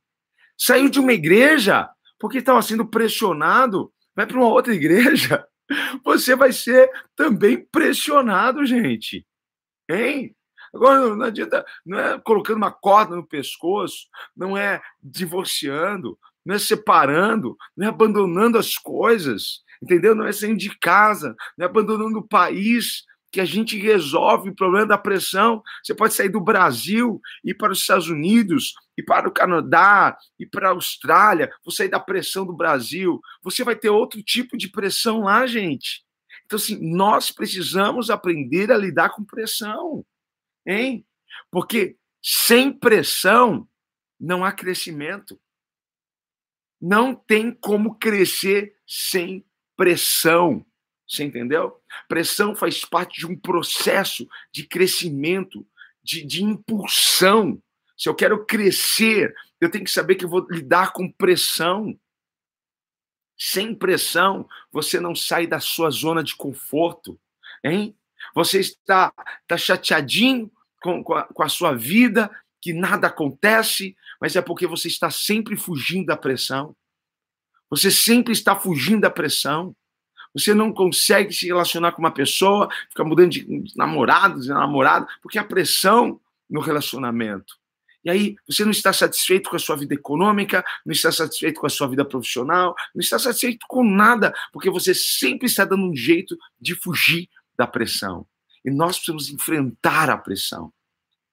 Saiu 0.58 0.90
de 0.90 1.00
uma 1.00 1.12
igreja 1.12 1.88
porque 2.18 2.38
estava 2.38 2.60
sendo 2.60 2.84
pressionado, 2.84 3.90
vai 4.14 4.26
para 4.26 4.36
uma 4.36 4.48
outra 4.48 4.74
igreja, 4.74 5.46
você 6.04 6.36
vai 6.36 6.52
ser 6.52 6.90
também 7.16 7.64
pressionado, 7.72 8.66
gente. 8.66 9.26
Hein? 9.88 10.36
Agora 10.74 11.14
não 11.14 11.24
adianta, 11.24 11.64
não 11.84 11.98
é 11.98 12.18
colocando 12.18 12.58
uma 12.58 12.70
corda 12.70 13.16
no 13.16 13.26
pescoço, 13.26 14.06
não 14.36 14.56
é 14.56 14.82
divorciando, 15.02 16.18
não 16.44 16.56
é 16.56 16.58
separando, 16.58 17.56
não 17.76 17.86
é 17.86 17.88
abandonando 17.88 18.58
as 18.58 18.76
coisas, 18.76 19.62
entendeu? 19.82 20.14
Não 20.14 20.26
é 20.26 20.32
saindo 20.32 20.58
de 20.58 20.76
casa, 20.78 21.34
não 21.56 21.66
é 21.66 21.68
abandonando 21.68 22.18
o 22.18 22.26
país, 22.26 23.04
que 23.30 23.40
a 23.40 23.44
gente 23.44 23.78
resolve 23.78 24.50
o 24.50 24.54
problema 24.54 24.86
da 24.86 24.98
pressão. 24.98 25.62
Você 25.82 25.94
pode 25.94 26.14
sair 26.14 26.28
do 26.28 26.40
Brasil, 26.40 27.20
ir 27.44 27.54
para 27.54 27.72
os 27.72 27.80
Estados 27.80 28.08
Unidos, 28.08 28.72
ir 28.96 29.02
para 29.04 29.28
o 29.28 29.32
Canadá, 29.32 30.16
ir 30.38 30.46
para 30.46 30.68
a 30.68 30.72
Austrália, 30.72 31.50
você 31.64 31.78
sair 31.78 31.88
da 31.88 32.00
pressão 32.00 32.46
do 32.46 32.56
Brasil. 32.56 33.20
Você 33.42 33.64
vai 33.64 33.76
ter 33.76 33.90
outro 33.90 34.22
tipo 34.22 34.56
de 34.56 34.70
pressão 34.70 35.24
lá, 35.24 35.46
gente. 35.46 36.02
Então, 36.46 36.56
assim, 36.56 36.78
nós 36.80 37.30
precisamos 37.30 38.08
aprender 38.08 38.72
a 38.72 38.78
lidar 38.78 39.10
com 39.10 39.24
pressão, 39.24 40.04
hein? 40.66 41.06
Porque 41.50 41.96
sem 42.22 42.72
pressão 42.72 43.68
não 44.18 44.44
há 44.44 44.50
crescimento. 44.50 45.38
Não 46.80 47.14
tem 47.14 47.52
como 47.52 47.98
crescer 47.98 48.74
sem 48.86 49.44
pressão. 49.78 50.66
Você 51.08 51.24
entendeu? 51.24 51.80
Pressão 52.06 52.54
faz 52.54 52.84
parte 52.84 53.20
de 53.20 53.26
um 53.26 53.38
processo 53.38 54.28
de 54.52 54.66
crescimento, 54.66 55.66
de, 56.02 56.22
de 56.26 56.42
impulsão. 56.42 57.62
Se 57.96 58.08
eu 58.08 58.14
quero 58.14 58.44
crescer, 58.44 59.34
eu 59.60 59.70
tenho 59.70 59.84
que 59.84 59.90
saber 59.90 60.16
que 60.16 60.26
vou 60.26 60.46
lidar 60.50 60.92
com 60.92 61.10
pressão. 61.10 61.98
Sem 63.38 63.74
pressão, 63.74 64.46
você 64.70 64.98
não 64.98 65.14
sai 65.14 65.46
da 65.46 65.60
sua 65.60 65.90
zona 65.90 66.24
de 66.24 66.34
conforto, 66.34 67.18
hein? 67.64 67.96
Você 68.34 68.58
está, 68.58 69.12
está 69.42 69.56
chateadinho 69.56 70.50
com, 70.82 71.04
com, 71.04 71.14
a, 71.14 71.22
com 71.22 71.42
a 71.44 71.48
sua 71.48 71.72
vida, 71.72 72.28
que 72.60 72.72
nada 72.72 73.06
acontece, 73.06 73.96
mas 74.20 74.34
é 74.34 74.42
porque 74.42 74.66
você 74.66 74.88
está 74.88 75.08
sempre 75.08 75.56
fugindo 75.56 76.06
da 76.06 76.16
pressão. 76.16 76.76
Você 77.70 77.90
sempre 77.90 78.32
está 78.32 78.56
fugindo 78.56 79.02
da 79.02 79.10
pressão. 79.10 79.74
Você 80.34 80.54
não 80.54 80.72
consegue 80.72 81.32
se 81.32 81.46
relacionar 81.46 81.92
com 81.92 82.02
uma 82.02 82.12
pessoa, 82.12 82.68
fica 82.88 83.02
mudando 83.04 83.30
de 83.30 83.64
namorado, 83.76 84.40
de 84.40 84.48
namorada, 84.48 85.06
porque 85.22 85.38
a 85.38 85.44
pressão 85.44 86.20
no 86.48 86.60
relacionamento. 86.60 87.54
E 88.04 88.10
aí 88.10 88.36
você 88.46 88.64
não 88.64 88.70
está 88.70 88.92
satisfeito 88.92 89.50
com 89.50 89.56
a 89.56 89.58
sua 89.58 89.76
vida 89.76 89.94
econômica, 89.94 90.64
não 90.86 90.92
está 90.92 91.10
satisfeito 91.10 91.60
com 91.60 91.66
a 91.66 91.70
sua 91.70 91.88
vida 91.88 92.04
profissional, 92.04 92.74
não 92.94 93.00
está 93.00 93.18
satisfeito 93.18 93.66
com 93.68 93.84
nada, 93.84 94.32
porque 94.52 94.70
você 94.70 94.94
sempre 94.94 95.46
está 95.46 95.64
dando 95.64 95.84
um 95.84 95.96
jeito 95.96 96.36
de 96.60 96.74
fugir 96.74 97.28
da 97.56 97.66
pressão. 97.66 98.26
E 98.64 98.70
nós 98.70 98.96
precisamos 98.96 99.28
enfrentar 99.28 100.08
a 100.08 100.16
pressão. 100.16 100.72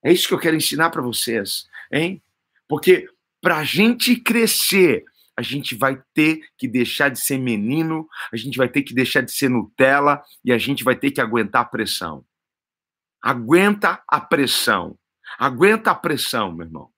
É 0.03 0.11
isso 0.11 0.27
que 0.27 0.33
eu 0.33 0.39
quero 0.39 0.55
ensinar 0.55 0.89
para 0.89 1.01
vocês, 1.01 1.67
hein? 1.91 2.21
Porque 2.67 3.07
para 3.41 3.57
a 3.57 3.63
gente 3.63 4.15
crescer, 4.15 5.05
a 5.37 5.41
gente 5.41 5.75
vai 5.75 6.01
ter 6.13 6.39
que 6.57 6.67
deixar 6.67 7.09
de 7.09 7.19
ser 7.19 7.37
menino, 7.37 8.07
a 8.31 8.37
gente 8.37 8.57
vai 8.57 8.69
ter 8.69 8.83
que 8.83 8.93
deixar 8.93 9.21
de 9.21 9.31
ser 9.31 9.49
Nutella 9.49 10.23
e 10.43 10.51
a 10.51 10.57
gente 10.57 10.83
vai 10.83 10.95
ter 10.95 11.11
que 11.11 11.19
aguentar 11.19 11.63
a 11.63 11.65
pressão. 11.65 12.25
Aguenta 13.21 14.03
a 14.07 14.21
pressão. 14.21 14.97
Aguenta 15.37 15.91
a 15.91 15.95
pressão, 15.95 16.53
meu 16.53 16.65
irmão. 16.65 16.91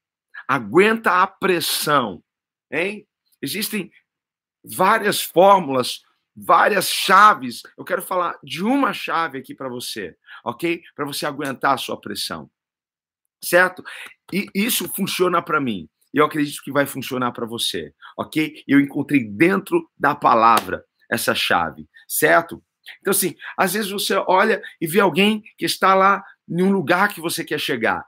Aguenta 0.47 1.23
a 1.23 1.27
pressão. 1.27 2.23
Hein? 2.71 3.07
Existem 3.41 3.89
várias 4.63 5.21
fórmulas, 5.21 6.01
várias 6.35 6.89
chaves. 6.89 7.61
Eu 7.77 7.83
quero 7.83 8.01
falar 8.01 8.37
de 8.43 8.63
uma 8.63 8.93
chave 8.93 9.39
aqui 9.39 9.55
para 9.55 9.69
você, 9.69 10.15
ok? 10.43 10.81
Para 10.95 11.05
você 11.05 11.25
aguentar 11.25 11.73
a 11.73 11.77
sua 11.77 11.99
pressão. 11.99 12.51
Certo? 13.43 13.83
E 14.31 14.47
isso 14.53 14.91
funciona 14.93 15.41
para 15.41 15.61
mim. 15.61 15.89
Eu 16.13 16.25
acredito 16.25 16.61
que 16.63 16.71
vai 16.71 16.85
funcionar 16.85 17.31
para 17.31 17.45
você, 17.45 17.93
ok? 18.17 18.63
Eu 18.67 18.79
encontrei 18.79 19.23
dentro 19.23 19.89
da 19.97 20.15
palavra 20.15 20.83
essa 21.09 21.35
chave, 21.35 21.87
certo? 22.07 22.63
Então, 23.01 23.11
assim, 23.11 23.35
às 23.57 23.73
vezes 23.73 23.91
você 23.91 24.15
olha 24.27 24.61
e 24.79 24.87
vê 24.87 24.99
alguém 24.99 25.43
que 25.57 25.65
está 25.65 25.93
lá 25.93 26.23
em 26.47 26.63
um 26.63 26.71
lugar 26.71 27.13
que 27.13 27.21
você 27.21 27.43
quer 27.43 27.59
chegar. 27.59 28.05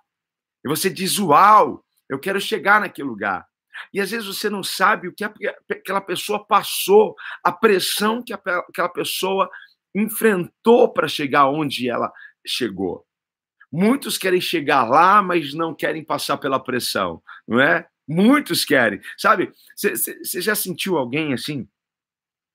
E 0.63 0.69
você 0.69 0.89
diz, 0.89 1.19
uau, 1.19 1.83
eu 2.09 2.19
quero 2.19 2.39
chegar 2.39 2.81
naquele 2.81 3.07
lugar. 3.07 3.45
E 3.93 4.01
às 4.01 4.11
vezes 4.11 4.27
você 4.27 4.49
não 4.49 4.63
sabe 4.63 5.07
o 5.07 5.13
que 5.13 5.23
aquela 5.23 6.01
pessoa 6.01 6.45
passou, 6.45 7.15
a 7.43 7.51
pressão 7.51 8.21
que 8.21 8.33
aquela 8.33 8.89
pessoa 8.89 9.49
enfrentou 9.95 10.91
para 10.91 11.07
chegar 11.07 11.49
onde 11.49 11.89
ela 11.89 12.11
chegou. 12.45 13.05
Muitos 13.71 14.17
querem 14.17 14.41
chegar 14.41 14.83
lá, 14.83 15.21
mas 15.21 15.53
não 15.53 15.75
querem 15.75 16.03
passar 16.03 16.37
pela 16.37 16.59
pressão, 16.59 17.21
não 17.47 17.61
é? 17.61 17.87
Muitos 18.07 18.65
querem. 18.65 18.99
Sabe, 19.15 19.51
você 19.75 20.41
já 20.41 20.55
sentiu 20.55 20.97
alguém 20.97 21.33
assim, 21.33 21.67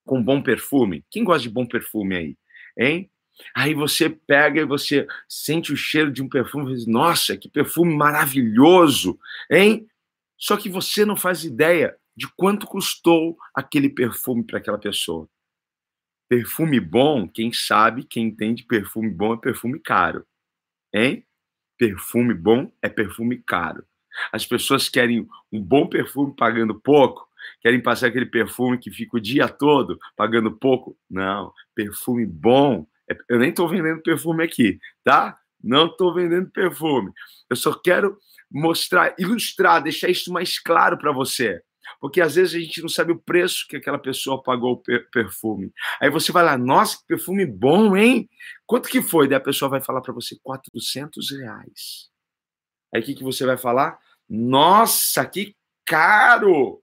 com 0.05 0.23
bom 0.23 0.43
perfume? 0.43 1.05
Quem 1.09 1.23
gosta 1.23 1.43
de 1.43 1.55
bom 1.55 1.65
perfume 1.65 2.17
aí? 2.17 2.39
Hein? 2.77 3.11
Aí 3.55 3.75
você 3.75 4.11
pega 4.11 4.61
e 4.61 4.65
você 4.65 5.07
sente 5.29 5.73
o 5.73 5.77
cheiro 5.77 6.11
de 6.11 6.23
um 6.23 6.29
perfume 6.29 6.73
e 6.73 6.75
diz, 6.75 6.87
nossa, 6.87 7.37
que 7.37 7.49
perfume 7.49 7.95
maravilhoso, 7.95 9.19
hein? 9.51 9.87
Só 10.37 10.57
que 10.57 10.69
você 10.69 11.05
não 11.05 11.17
faz 11.17 11.45
ideia 11.45 11.97
de 12.17 12.27
quanto 12.37 12.67
custou 12.67 13.37
aquele 13.55 13.89
perfume 13.89 14.45
para 14.45 14.59
aquela 14.59 14.79
pessoa. 14.79 15.29
Perfume 16.29 16.81
bom, 16.81 17.29
quem 17.29 17.53
sabe, 17.53 18.05
quem 18.05 18.27
entende 18.27 18.65
perfume 18.65 19.11
bom 19.11 19.35
é 19.35 19.37
perfume 19.37 19.79
caro 19.79 20.27
hein? 20.95 21.27
Perfume 21.77 22.33
bom 22.33 22.73
é 22.81 22.89
perfume 22.89 23.43
caro. 23.45 23.85
As 24.33 24.47
pessoas 24.47 24.89
querem 24.89 25.29
um 25.53 25.61
bom 25.61 25.89
perfume 25.89 26.35
pagando 26.37 26.79
pouco, 26.79 27.27
querem 27.61 27.83
passar 27.83 28.07
aquele 28.07 28.27
perfume 28.27 28.79
que 28.79 28.91
fica 28.91 29.17
o 29.17 29.21
dia 29.21 29.49
todo 29.49 29.99
pagando 30.17 30.53
pouco. 30.53 30.97
Não, 31.11 31.53
perfume 31.75 32.25
bom. 32.25 32.87
É... 33.11 33.17
Eu 33.29 33.41
nem 33.41 33.51
estou 33.51 33.69
vendendo 33.69 34.01
perfume 34.03 34.45
aqui, 34.45 34.79
tá? 35.03 35.37
Não 35.63 35.87
estou 35.87 36.15
vendendo 36.15 36.49
perfume. 36.51 37.11
Eu 37.51 37.57
só 37.57 37.75
quero 37.75 38.17
mostrar, 38.51 39.15
ilustrar, 39.19 39.83
deixar 39.83 40.09
isso 40.09 40.33
mais 40.33 40.61
claro 40.61 40.97
para 40.97 41.11
você. 41.11 41.61
Porque 42.01 42.21
às 42.21 42.35
vezes 42.35 42.55
a 42.55 42.59
gente 42.59 42.81
não 42.83 42.89
sabe 42.89 43.13
o 43.13 43.19
preço 43.19 43.67
que 43.69 43.77
aquela 43.77 43.99
pessoa 43.99 44.43
pagou 44.43 44.73
o 44.73 44.83
perfume. 45.11 45.73
Aí 46.01 46.11
você 46.11 46.33
vai 46.33 46.45
lá, 46.45 46.57
nossa, 46.59 46.99
que 46.99 47.07
perfume 47.07 47.47
bom, 47.47 47.97
hein? 47.97 48.29
Quanto 48.67 48.89
que 48.89 49.03
foi? 49.03 49.29
Daí 49.29 49.39
a 49.39 49.41
pessoa 49.41 49.69
vai 49.69 49.81
falar 49.81 50.01
para 50.01 50.13
você 50.13 50.37
400 50.43 51.31
reais. 51.33 52.11
Aí 52.95 53.01
o 53.01 53.05
que, 53.05 53.15
que 53.15 53.25
você 53.25 53.45
vai 53.45 53.57
falar? 53.57 53.99
Nossa, 54.29 55.27
que 55.27 55.57
caro! 55.85 56.83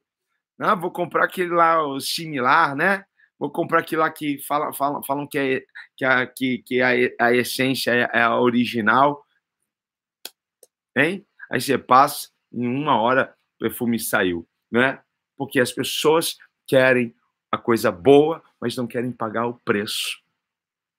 Ah, 0.60 0.75
vou 0.75 0.91
comprar 0.91 1.25
aquele 1.25 1.50
lá, 1.50 1.84
o 1.86 2.00
similar, 2.00 2.75
né? 2.75 3.03
Vou 3.39 3.50
comprar 3.50 3.79
aquele 3.79 4.01
lá 4.01 4.12
que 4.12 4.38
fala, 4.43 4.72
fala, 4.72 5.01
falam 5.03 5.25
que, 5.25 5.38
é, 5.39 5.65
que, 5.98 6.05
a, 6.05 6.27
que, 6.27 6.60
que 6.60 6.81
a, 6.81 6.89
a 7.20 7.34
essência 7.34 7.91
é, 7.91 8.20
é 8.20 8.22
a 8.22 8.39
original. 8.39 9.25
Hein? 10.96 11.25
Aí 11.51 11.60
você 11.60 11.77
passa, 11.77 12.29
em 12.53 12.67
uma 12.67 13.01
hora 13.01 13.34
o 13.55 13.60
perfume 13.60 13.98
saiu, 13.98 14.48
né? 14.72 15.00
Porque 15.38 15.60
as 15.60 15.72
pessoas 15.72 16.38
querem 16.68 17.13
a 17.51 17.58
coisa 17.58 17.92
boa, 17.92 18.42
mas 18.60 18.75
não 18.75 18.88
querem 18.88 19.12
pagar 19.12 19.48
o 19.48 19.56
preço. 19.66 20.20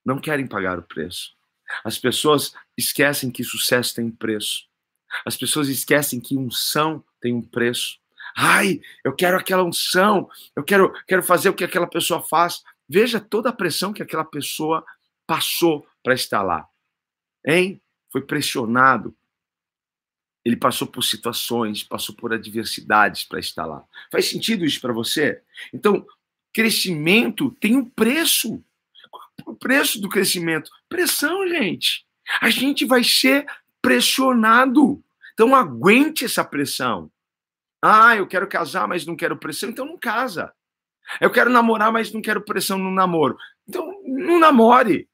Não 0.05 0.19
querem 0.19 0.45
pagar 0.45 0.77
o 0.77 0.83
preço. 0.83 1.35
As 1.83 1.97
pessoas 1.97 2.53
esquecem 2.77 3.31
que 3.31 3.43
sucesso 3.43 3.95
tem 3.95 4.11
preço. 4.11 4.67
As 5.25 5.37
pessoas 5.37 5.69
esquecem 5.69 6.19
que 6.19 6.37
unção 6.37 7.03
tem 7.21 7.33
um 7.33 7.41
preço. 7.41 7.99
Ai, 8.35 8.81
eu 9.03 9.13
quero 9.13 9.37
aquela 9.37 9.63
unção, 9.63 10.29
eu 10.55 10.63
quero, 10.63 10.91
quero 11.07 11.21
fazer 11.23 11.49
o 11.49 11.53
que 11.53 11.63
aquela 11.63 11.87
pessoa 11.87 12.21
faz. 12.21 12.63
Veja 12.87 13.19
toda 13.19 13.49
a 13.49 13.53
pressão 13.53 13.93
que 13.93 14.03
aquela 14.03 14.25
pessoa 14.25 14.83
passou 15.25 15.87
para 16.03 16.13
estar 16.13 16.41
lá. 16.41 16.67
Hein? 17.45 17.81
Foi 18.11 18.21
pressionado. 18.21 19.15
Ele 20.45 20.55
passou 20.55 20.87
por 20.87 21.03
situações, 21.03 21.83
passou 21.83 22.15
por 22.15 22.33
adversidades 22.33 23.23
para 23.23 23.39
estar 23.39 23.65
lá. 23.65 23.83
Faz 24.11 24.29
sentido 24.29 24.65
isso 24.65 24.81
para 24.81 24.91
você? 24.91 25.41
Então, 25.73 26.05
crescimento 26.53 27.51
tem 27.59 27.75
um 27.75 27.85
preço. 27.85 28.63
O 29.45 29.55
preço 29.55 29.99
do 29.99 30.09
crescimento? 30.09 30.69
Pressão, 30.89 31.47
gente. 31.47 32.05
A 32.41 32.49
gente 32.49 32.85
vai 32.85 33.03
ser 33.03 33.45
pressionado. 33.81 35.03
Então 35.33 35.55
aguente 35.55 36.25
essa 36.25 36.43
pressão. 36.43 37.11
Ah, 37.81 38.15
eu 38.15 38.25
quero 38.27 38.47
casar, 38.47 38.87
mas 38.87 39.05
não 39.05 39.15
quero 39.15 39.37
pressão, 39.37 39.69
então 39.69 39.85
não 39.85 39.97
casa. 39.97 40.53
Eu 41.19 41.29
quero 41.29 41.49
namorar, 41.49 41.91
mas 41.91 42.13
não 42.13 42.21
quero 42.21 42.41
pressão 42.41 42.77
no 42.77 42.91
namoro. 42.91 43.37
Então 43.67 44.01
não 44.05 44.39
namore. 44.39 45.09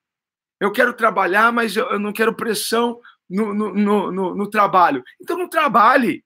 Eu 0.59 0.71
quero 0.71 0.93
trabalhar, 0.93 1.51
mas 1.51 1.75
eu 1.75 1.97
não 1.97 2.11
quero 2.11 2.35
pressão 2.35 2.99
no, 3.29 3.53
no, 3.53 4.11
no, 4.11 4.35
no 4.35 4.49
trabalho. 4.49 5.03
Então 5.21 5.37
não 5.37 5.47
trabalhe. 5.47 6.23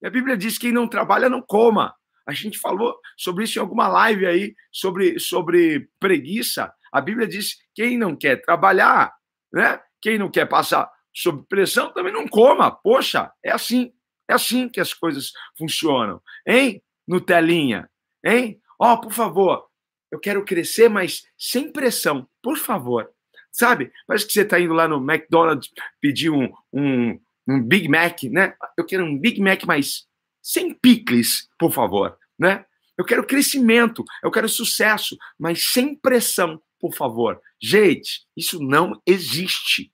E 0.00 0.06
a 0.06 0.10
Bíblia 0.10 0.36
diz 0.36 0.54
que 0.54 0.66
quem 0.66 0.72
não 0.72 0.88
trabalha 0.88 1.28
não 1.28 1.42
coma. 1.42 1.94
A 2.26 2.32
gente 2.32 2.58
falou 2.58 2.98
sobre 3.16 3.44
isso 3.44 3.58
em 3.58 3.62
alguma 3.62 3.86
live 3.86 4.26
aí, 4.26 4.54
sobre, 4.72 5.18
sobre 5.18 5.88
preguiça. 6.00 6.72
A 6.92 7.00
Bíblia 7.00 7.26
diz 7.26 7.56
quem 7.74 7.96
não 7.96 8.16
quer 8.16 8.42
trabalhar, 8.42 9.12
né? 9.52 9.80
Quem 10.00 10.18
não 10.18 10.30
quer 10.30 10.46
passar 10.46 10.90
sob 11.14 11.44
pressão, 11.48 11.92
também 11.92 12.12
não 12.12 12.28
coma. 12.28 12.70
Poxa, 12.70 13.32
é 13.44 13.50
assim. 13.50 13.92
É 14.28 14.34
assim 14.34 14.68
que 14.68 14.80
as 14.80 14.92
coisas 14.92 15.30
funcionam. 15.56 16.20
Hein, 16.46 16.82
Nutelinha? 17.06 17.88
Hein? 18.24 18.60
Ó, 18.78 18.92
oh, 18.92 19.00
por 19.00 19.12
favor, 19.12 19.64
eu 20.10 20.18
quero 20.18 20.44
crescer, 20.44 20.88
mas 20.88 21.22
sem 21.38 21.72
pressão, 21.72 22.28
por 22.42 22.56
favor. 22.56 23.08
Sabe? 23.56 23.90
Parece 24.06 24.26
que 24.26 24.32
você 24.34 24.42
está 24.42 24.60
indo 24.60 24.74
lá 24.74 24.86
no 24.86 24.98
McDonald's 24.98 25.70
pedir 25.98 26.30
um, 26.30 26.52
um, 26.70 27.18
um 27.48 27.62
Big 27.62 27.88
Mac, 27.88 28.22
né? 28.24 28.54
Eu 28.76 28.84
quero 28.84 29.02
um 29.02 29.18
Big 29.18 29.40
Mac, 29.40 29.64
mas 29.64 30.06
sem 30.42 30.74
picles, 30.74 31.48
por 31.58 31.72
favor, 31.72 32.18
né? 32.38 32.66
Eu 32.98 33.04
quero 33.04 33.26
crescimento, 33.26 34.04
eu 34.22 34.30
quero 34.30 34.48
sucesso, 34.48 35.16
mas 35.38 35.72
sem 35.72 35.96
pressão, 35.96 36.60
por 36.78 36.94
favor. 36.94 37.40
Gente, 37.60 38.26
isso 38.36 38.62
não 38.62 39.00
existe. 39.06 39.90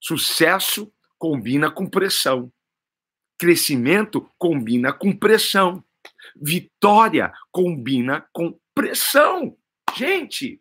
Sucesso 0.00 0.92
combina 1.18 1.68
com 1.70 1.90
pressão. 1.90 2.52
Crescimento 3.36 4.30
combina 4.38 4.92
com 4.92 5.16
pressão. 5.16 5.84
Vitória 6.40 7.32
combina 7.50 8.26
com 8.32 8.56
pressão. 8.72 9.56
Gente, 9.96 10.60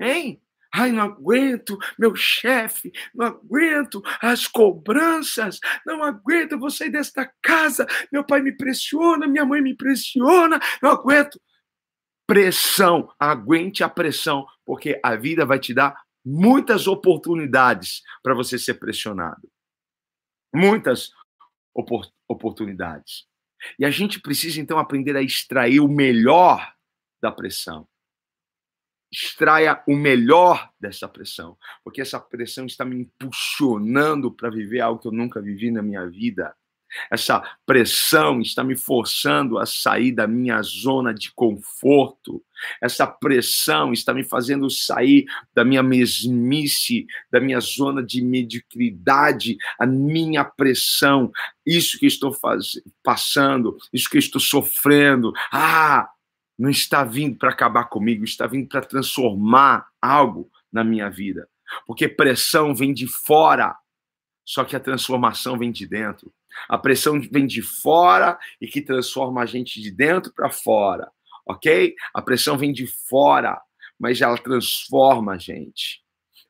hein? 0.00 0.42
Ai, 0.74 0.90
não 0.90 1.02
aguento 1.02 1.78
meu 1.98 2.16
chefe, 2.16 2.90
não 3.14 3.26
aguento 3.26 4.02
as 4.20 4.46
cobranças, 4.46 5.58
não 5.84 6.02
aguento, 6.02 6.58
vou 6.58 6.70
sair 6.70 6.90
desta 6.90 7.30
casa, 7.42 7.86
meu 8.10 8.24
pai 8.24 8.40
me 8.40 8.56
pressiona, 8.56 9.26
minha 9.26 9.44
mãe 9.44 9.60
me 9.60 9.76
pressiona, 9.76 10.58
não 10.82 10.90
aguento. 10.90 11.40
Pressão, 12.26 13.12
aguente 13.18 13.84
a 13.84 13.88
pressão, 13.88 14.46
porque 14.64 14.98
a 15.02 15.14
vida 15.14 15.44
vai 15.44 15.58
te 15.58 15.74
dar 15.74 15.94
muitas 16.24 16.86
oportunidades 16.86 18.00
para 18.22 18.34
você 18.34 18.58
ser 18.58 18.74
pressionado. 18.74 19.50
Muitas 20.54 21.10
opor 21.74 22.06
oportunidades. 22.28 23.26
E 23.78 23.84
a 23.84 23.90
gente 23.90 24.20
precisa 24.20 24.60
então 24.60 24.78
aprender 24.78 25.16
a 25.16 25.22
extrair 25.22 25.80
o 25.80 25.88
melhor 25.88 26.72
da 27.22 27.30
pressão. 27.30 27.86
Extraia 29.12 29.82
o 29.86 29.94
melhor 29.94 30.70
dessa 30.80 31.06
pressão, 31.06 31.56
porque 31.84 32.00
essa 32.00 32.18
pressão 32.18 32.64
está 32.64 32.84
me 32.84 32.96
impulsionando 32.96 34.32
para 34.32 34.48
viver 34.48 34.80
algo 34.80 35.00
que 35.00 35.06
eu 35.06 35.12
nunca 35.12 35.40
vivi 35.40 35.70
na 35.70 35.82
minha 35.82 36.06
vida. 36.06 36.54
Essa 37.10 37.42
pressão 37.64 38.40
está 38.40 38.62
me 38.62 38.76
forçando 38.76 39.58
a 39.58 39.66
sair 39.66 40.12
da 40.12 40.26
minha 40.26 40.60
zona 40.62 41.12
de 41.12 41.32
conforto. 41.32 42.42
Essa 42.80 43.06
pressão 43.06 43.92
está 43.92 44.12
me 44.14 44.24
fazendo 44.24 44.68
sair 44.70 45.24
da 45.54 45.64
minha 45.64 45.82
mesmice, 45.82 47.06
da 47.30 47.40
minha 47.40 47.60
zona 47.60 48.02
de 48.02 48.22
mediocridade. 48.22 49.56
A 49.78 49.86
minha 49.86 50.44
pressão, 50.44 51.30
isso 51.66 51.98
que 51.98 52.06
estou 52.06 52.32
faz... 52.32 52.80
passando, 53.02 53.76
isso 53.92 54.08
que 54.08 54.18
estou 54.18 54.40
sofrendo. 54.40 55.32
Ah, 55.50 56.08
não 56.62 56.70
está 56.70 57.02
vindo 57.02 57.36
para 57.36 57.50
acabar 57.50 57.86
comigo, 57.86 58.22
está 58.22 58.46
vindo 58.46 58.68
para 58.68 58.82
transformar 58.82 59.84
algo 60.00 60.48
na 60.72 60.84
minha 60.84 61.10
vida. 61.10 61.48
Porque 61.84 62.06
pressão 62.06 62.72
vem 62.72 62.94
de 62.94 63.08
fora, 63.08 63.76
só 64.44 64.62
que 64.62 64.76
a 64.76 64.80
transformação 64.80 65.58
vem 65.58 65.72
de 65.72 65.88
dentro. 65.88 66.32
A 66.68 66.78
pressão 66.78 67.20
vem 67.20 67.48
de 67.48 67.62
fora 67.62 68.38
e 68.60 68.68
que 68.68 68.80
transforma 68.80 69.42
a 69.42 69.46
gente 69.46 69.82
de 69.82 69.90
dentro 69.90 70.32
para 70.32 70.50
fora, 70.50 71.10
ok? 71.44 71.96
A 72.14 72.22
pressão 72.22 72.56
vem 72.56 72.72
de 72.72 72.86
fora, 72.86 73.60
mas 73.98 74.20
ela 74.20 74.38
transforma 74.38 75.32
a 75.32 75.38
gente. 75.38 76.00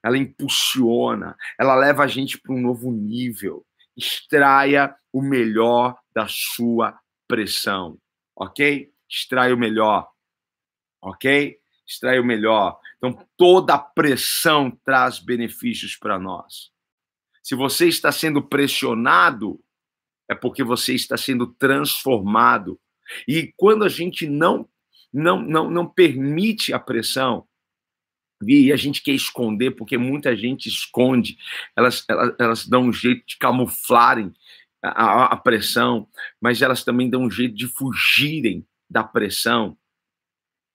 Ela 0.05 0.19
impulsiona, 0.19 1.35
ela 1.59 1.75
leva 1.75 2.05
a 2.05 2.07
gente 2.07 2.39
para 2.39 2.55
um 2.55 2.61
novo 2.61 2.93
nível. 2.93 3.65
Extraia 3.97 4.95
o 5.11 5.23
melhor 5.23 5.97
da 6.15 6.27
sua 6.29 6.99
pressão, 7.27 7.97
ok? 8.37 8.93
Extraia 9.13 9.55
o 9.55 9.59
melhor, 9.59 10.11
ok? 11.03 11.59
Extraia 11.87 12.21
o 12.21 12.25
melhor. 12.25 12.81
Então, 12.97 13.27
toda 13.37 13.77
pressão 13.77 14.71
traz 14.83 15.19
benefícios 15.19 15.97
para 15.97 16.19
nós. 16.19 16.73
Se 17.43 17.55
você 17.55 17.89
está 17.89 18.11
sendo 18.11 18.41
pressionado, 18.41 19.63
é 20.31 20.35
porque 20.35 20.65
você 20.65 20.95
está 20.95 21.19
sendo 21.19 21.47
transformado. 21.47 22.81
E 23.29 23.53
quando 23.55 23.85
a 23.85 23.89
gente 23.89 24.27
não 24.27 24.67
não 25.13 25.43
não, 25.43 25.71
não 25.71 25.87
permite 25.87 26.73
a 26.73 26.79
pressão, 26.79 27.47
e 28.49 28.73
a 28.73 28.77
gente 28.77 29.03
quer 29.03 29.13
esconder, 29.13 29.73
porque 29.73 29.99
muita 29.99 30.35
gente 30.35 30.69
esconde, 30.69 31.37
elas, 31.77 32.05
elas, 32.09 32.35
elas 32.41 32.67
dão 32.67 32.85
um 32.85 32.93
jeito 32.93 33.27
de 33.27 33.37
camuflarem 33.37 34.33
a, 34.83 35.27
a 35.27 35.37
pressão, 35.37 36.09
mas 36.41 36.63
elas 36.63 36.83
também 36.83 37.11
dão 37.11 37.23
um 37.25 37.31
jeito 37.31 37.55
de 37.55 37.69
fugirem 37.69 38.67
da 38.93 39.03
pressão. 39.03 39.77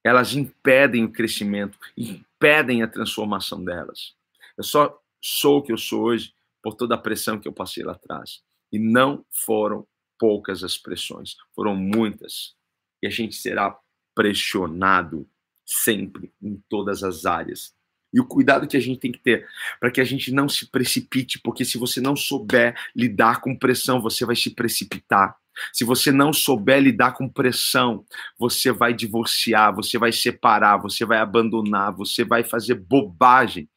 Elas 0.04 0.34
impedem 0.34 1.04
o 1.04 1.12
crescimento, 1.12 1.78
impedem 1.96 2.82
a 2.82 2.88
transformação 2.88 3.64
delas. 3.64 4.16
Eu 4.58 4.64
só 4.64 5.00
sou 5.22 5.60
o 5.60 5.62
que 5.62 5.72
eu 5.72 5.78
sou 5.78 6.02
hoje 6.04 6.34
por 6.64 6.76
toda 6.76 6.96
a 6.96 6.98
pressão 6.98 7.40
que 7.40 7.48
eu 7.48 7.54
passei 7.54 7.84
lá 7.84 7.94
atrás. 7.94 8.42
E 8.72 8.80
não 8.80 9.24
foram 9.32 9.88
poucas 10.20 10.64
as 10.64 10.78
pressões, 10.78 11.36
foram 11.56 11.76
muitas. 11.76 12.56
E 13.02 13.08
a 13.08 13.10
gente 13.10 13.36
será 13.36 13.78
pressionado 14.16 15.30
sempre, 15.66 16.34
em 16.42 16.62
todas 16.68 17.04
as 17.04 17.26
áreas. 17.26 17.74
E 18.12 18.20
o 18.20 18.26
cuidado 18.26 18.68
que 18.68 18.78
a 18.78 18.80
gente 18.80 19.00
tem 19.00 19.12
que 19.12 19.20
ter 19.20 19.48
para 19.80 19.92
que 19.92 20.02
a 20.02 20.04
gente 20.04 20.32
não 20.32 20.48
se 20.50 20.66
precipite, 20.66 21.40
porque 21.40 21.64
se 21.64 21.78
você 21.78 22.02
não 22.02 22.16
souber 22.16 22.76
lidar 22.96 23.42
com 23.42 23.56
pressão, 23.56 24.02
você 24.02 24.26
vai 24.26 24.36
se 24.36 24.50
precipitar. 24.52 25.38
Se 25.74 25.84
você 25.84 26.12
não 26.12 26.32
souber 26.32 26.82
lidar 26.82 27.14
com 27.14 27.28
pressão, 27.28 28.06
você 28.38 28.72
vai 28.72 28.94
divorciar, 28.94 29.74
você 29.74 29.98
vai 29.98 30.12
separar, 30.12 30.78
você 30.78 31.06
vai 31.06 31.20
abandonar, 31.20 31.92
você 31.94 32.24
vai 32.24 32.44
fazer 32.44 32.76
bobagem, 32.76 33.70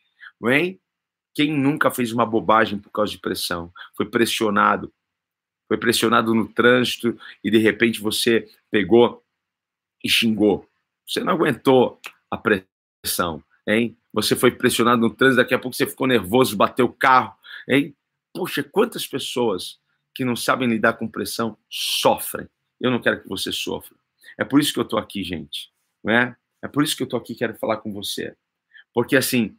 é? 0.49 0.77
Quem 1.35 1.57
nunca 1.57 1.91
fez 1.91 2.13
uma 2.13 2.27
bobagem 2.27 2.79
por 2.79 2.91
causa 2.91 3.13
de 3.13 3.19
pressão? 3.19 3.73
Foi 3.97 4.07
pressionado. 4.07 4.93
Foi 5.69 5.79
pressionado 5.79 6.35
no 6.35 6.49
trânsito 6.49 7.17
e 7.45 7.51
de 7.51 7.59
repente 7.59 8.01
você 8.01 8.49
pegou 8.71 9.23
e 10.03 10.09
xingou. 10.09 10.69
Você 11.07 11.21
não 11.21 11.35
aguentou 11.35 12.01
a 12.31 12.37
pressão, 12.37 13.43
hein? 13.67 13.97
Você 14.13 14.35
foi 14.35 14.51
pressionado 14.51 15.01
no 15.01 15.11
trânsito, 15.11 15.37
daqui 15.43 15.55
a 15.55 15.59
pouco 15.59 15.77
você 15.77 15.87
ficou 15.87 16.07
nervoso, 16.07 16.57
bateu 16.57 16.87
o 16.87 16.93
carro, 16.93 17.35
hein? 17.69 17.95
Poxa, 18.35 18.63
quantas 18.65 19.07
pessoas 19.07 19.79
que 20.21 20.25
não 20.27 20.37
sabem 20.37 20.69
lidar 20.69 20.93
com 20.99 21.09
pressão 21.09 21.57
sofrem. 21.71 22.47
Eu 22.79 22.91
não 22.91 23.01
quero 23.01 23.23
que 23.23 23.27
você 23.27 23.51
sofra. 23.51 23.97
É 24.37 24.45
por 24.45 24.61
isso 24.61 24.71
que 24.71 24.79
eu 24.79 24.83
estou 24.83 24.99
aqui, 24.99 25.25
gente. 25.25 25.73
Não 26.05 26.13
é? 26.13 26.37
é 26.61 26.69
por 26.69 26.85
isso 26.85 26.95
que 26.95 27.03
eu 27.03 27.07
estou 27.07 27.19
aqui 27.19 27.35
quero 27.35 27.55
falar 27.55 27.79
com 27.79 27.91
você. 27.91 28.37
Porque, 28.93 29.17
assim, 29.17 29.57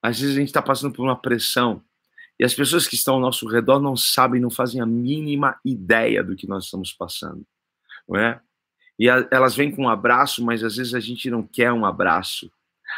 às 0.00 0.18
vezes 0.18 0.34
a 0.34 0.38
gente 0.38 0.48
está 0.48 0.62
passando 0.62 0.94
por 0.94 1.02
uma 1.02 1.20
pressão 1.20 1.84
e 2.40 2.44
as 2.44 2.54
pessoas 2.54 2.86
que 2.86 2.94
estão 2.94 3.16
ao 3.16 3.20
nosso 3.20 3.46
redor 3.46 3.80
não 3.80 3.98
sabem, 3.98 4.40
não 4.40 4.48
fazem 4.48 4.80
a 4.80 4.86
mínima 4.86 5.60
ideia 5.62 6.24
do 6.24 6.34
que 6.34 6.48
nós 6.48 6.64
estamos 6.64 6.90
passando. 6.90 7.46
Não 8.08 8.18
é? 8.18 8.40
E 8.98 9.10
a, 9.10 9.28
elas 9.30 9.54
vêm 9.54 9.70
com 9.70 9.82
um 9.82 9.90
abraço, 9.90 10.42
mas 10.42 10.64
às 10.64 10.76
vezes 10.76 10.94
a 10.94 11.00
gente 11.00 11.28
não 11.28 11.42
quer 11.42 11.70
um 11.70 11.84
abraço. 11.84 12.50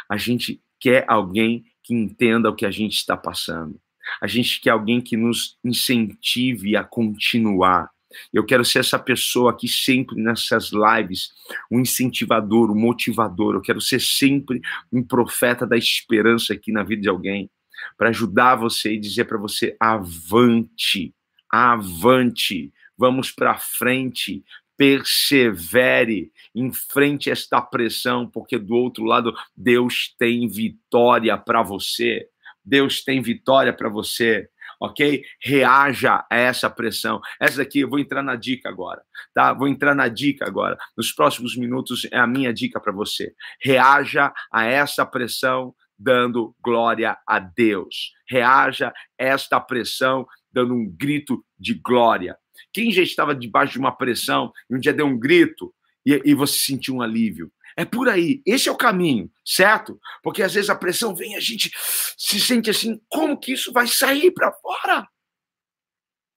A 0.07 0.15
gente 0.15 0.63
quer 0.79 1.03
alguém 1.09 1.65
que 1.83 1.93
entenda 1.93 2.49
o 2.49 2.55
que 2.55 2.65
a 2.65 2.71
gente 2.71 2.95
está 2.95 3.17
passando. 3.17 3.77
A 4.19 4.27
gente 4.27 4.59
quer 4.59 4.71
alguém 4.71 4.99
que 4.99 5.15
nos 5.15 5.57
incentive 5.63 6.75
a 6.75 6.83
continuar. 6.83 7.89
Eu 8.33 8.45
quero 8.45 8.65
ser 8.65 8.79
essa 8.79 8.99
pessoa 8.99 9.51
aqui 9.51 9.67
sempre 9.67 10.21
nessas 10.21 10.71
lives, 10.71 11.31
um 11.71 11.79
incentivador, 11.79 12.71
um 12.71 12.79
motivador. 12.79 13.55
Eu 13.55 13.61
quero 13.61 13.79
ser 13.79 14.01
sempre 14.01 14.61
um 14.91 15.03
profeta 15.03 15.65
da 15.65 15.77
esperança 15.77 16.53
aqui 16.53 16.71
na 16.71 16.83
vida 16.83 17.03
de 17.03 17.09
alguém, 17.09 17.49
para 17.97 18.09
ajudar 18.09 18.55
você 18.55 18.93
e 18.93 18.99
dizer 18.99 19.25
para 19.25 19.37
você: 19.37 19.75
avante, 19.79 21.13
avante, 21.49 22.71
vamos 22.97 23.31
para 23.31 23.57
frente, 23.57 24.43
persevere, 24.77 26.31
enfrente 26.55 27.29
esta 27.29 27.61
pressão, 27.61 28.27
porque 28.27 28.57
do 28.57 28.75
outro 28.75 29.03
lado 29.03 29.33
Deus 29.55 30.13
tem 30.17 30.47
vitória 30.47 31.37
para 31.37 31.61
você. 31.61 32.27
Deus 32.63 33.03
tem 33.03 33.21
vitória 33.21 33.73
para 33.73 33.89
você, 33.89 34.47
ok? 34.79 35.23
Reaja 35.41 36.25
a 36.29 36.35
essa 36.35 36.69
pressão. 36.69 37.21
Essa 37.39 37.57
daqui, 37.57 37.79
eu 37.79 37.89
vou 37.89 37.99
entrar 37.99 38.23
na 38.23 38.35
dica 38.35 38.69
agora, 38.69 39.01
tá? 39.33 39.53
Vou 39.53 39.67
entrar 39.67 39.95
na 39.95 40.07
dica 40.07 40.45
agora. 40.45 40.77
Nos 40.97 41.11
próximos 41.11 41.55
minutos 41.55 42.07
é 42.11 42.17
a 42.17 42.27
minha 42.27 42.53
dica 42.53 42.79
para 42.79 42.91
você. 42.91 43.33
Reaja 43.61 44.33
a 44.51 44.65
essa 44.65 45.05
pressão 45.05 45.73
dando 45.97 46.55
glória 46.59 47.17
a 47.27 47.39
Deus. 47.39 48.11
Reaja 48.27 48.91
esta 49.17 49.59
pressão 49.59 50.25
dando 50.51 50.73
um 50.73 50.89
grito 50.89 51.45
de 51.59 51.75
glória. 51.75 52.35
Quem 52.73 52.91
já 52.91 53.01
estava 53.01 53.35
debaixo 53.35 53.73
de 53.73 53.79
uma 53.79 53.95
pressão 53.95 54.51
e 54.69 54.75
um 54.75 54.79
dia 54.79 54.93
deu 54.93 55.05
um 55.05 55.17
grito 55.17 55.73
e, 56.05 56.21
e 56.25 56.33
você 56.33 56.57
sentiu 56.57 56.95
um 56.95 57.01
alívio? 57.01 57.51
É 57.77 57.85
por 57.85 58.09
aí. 58.09 58.41
Esse 58.45 58.67
é 58.67 58.71
o 58.71 58.77
caminho, 58.77 59.31
certo? 59.45 59.99
Porque 60.21 60.43
às 60.43 60.53
vezes 60.53 60.69
a 60.69 60.75
pressão 60.75 61.15
vem 61.15 61.35
a 61.35 61.39
gente 61.39 61.71
se 62.17 62.39
sente 62.39 62.69
assim: 62.69 63.01
como 63.07 63.39
que 63.39 63.53
isso 63.53 63.71
vai 63.71 63.87
sair 63.87 64.31
para 64.31 64.51
fora? 64.53 65.07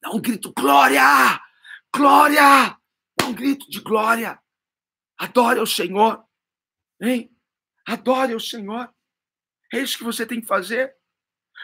Dá 0.02 0.10
um 0.10 0.20
grito: 0.20 0.52
glória! 0.52 1.40
Glória! 1.94 2.76
Dá 3.18 3.26
um 3.26 3.34
grito 3.34 3.68
de 3.68 3.80
glória. 3.80 4.38
Adore 5.18 5.60
o 5.60 5.66
Senhor. 5.66 6.24
Hein? 7.00 7.30
Adore 7.86 8.34
o 8.34 8.40
Senhor. 8.40 8.92
É 9.72 9.80
isso 9.80 9.98
que 9.98 10.04
você 10.04 10.26
tem 10.26 10.40
que 10.40 10.46
fazer. 10.46 10.94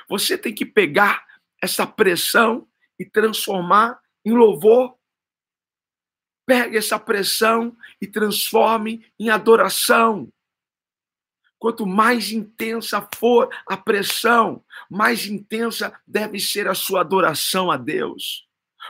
Você 0.09 0.37
tem 0.37 0.55
que 0.55 0.65
pegar 0.67 1.25
essa 1.63 1.87
pressão 1.87 2.69
e 2.99 3.05
transformar 3.05 4.01
em 4.25 4.33
louvor. 4.33 4.97
Pegue 6.51 6.77
essa 6.77 6.99
pressão 6.99 7.77
e 8.03 8.09
transforme 8.09 9.07
em 9.21 9.31
adoração. 9.31 10.29
Quanto 11.61 11.87
mais 11.87 12.33
intensa 12.33 13.09
for 13.15 13.49
a 13.69 13.77
pressão, 13.77 14.61
mais 14.91 15.27
intensa 15.27 15.97
deve 16.05 16.41
ser 16.41 16.67
a 16.67 16.75
sua 16.75 17.03
adoração 17.03 17.71
a 17.71 17.77
Deus. 17.77 18.49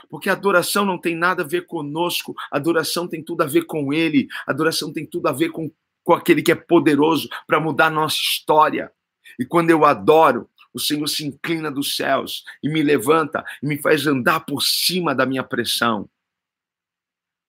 Porque 0.09 0.27
a 0.27 0.33
adoração 0.33 0.83
não 0.83 0.97
tem 0.97 1.15
nada 1.15 1.43
a 1.43 1.45
ver 1.45 1.67
conosco, 1.67 2.33
a 2.51 2.57
adoração 2.57 3.07
tem 3.07 3.23
tudo 3.23 3.43
a 3.43 3.45
ver 3.45 3.65
com 3.65 3.93
Ele, 3.93 4.27
a 4.47 4.51
adoração 4.51 4.91
tem 4.91 5.05
tudo 5.05 5.27
a 5.27 5.31
ver 5.31 5.49
com, 5.49 5.71
com 6.03 6.13
aquele 6.15 6.41
que 6.41 6.51
é 6.51 6.55
poderoso 6.55 7.29
para 7.45 7.59
mudar 7.59 7.85
a 7.85 7.91
nossa 7.91 8.15
história. 8.15 8.91
E 9.37 9.45
quando 9.45 9.69
eu 9.69 9.85
adoro, 9.85 10.49
o 10.73 10.79
Senhor 10.79 11.05
se 11.05 11.23
inclina 11.27 11.69
dos 11.69 11.95
céus 11.95 12.43
e 12.63 12.67
me 12.67 12.81
levanta 12.81 13.45
e 13.61 13.67
me 13.67 13.79
faz 13.79 14.07
andar 14.07 14.39
por 14.39 14.63
cima 14.63 15.13
da 15.13 15.27
minha 15.27 15.43
pressão. 15.43 16.09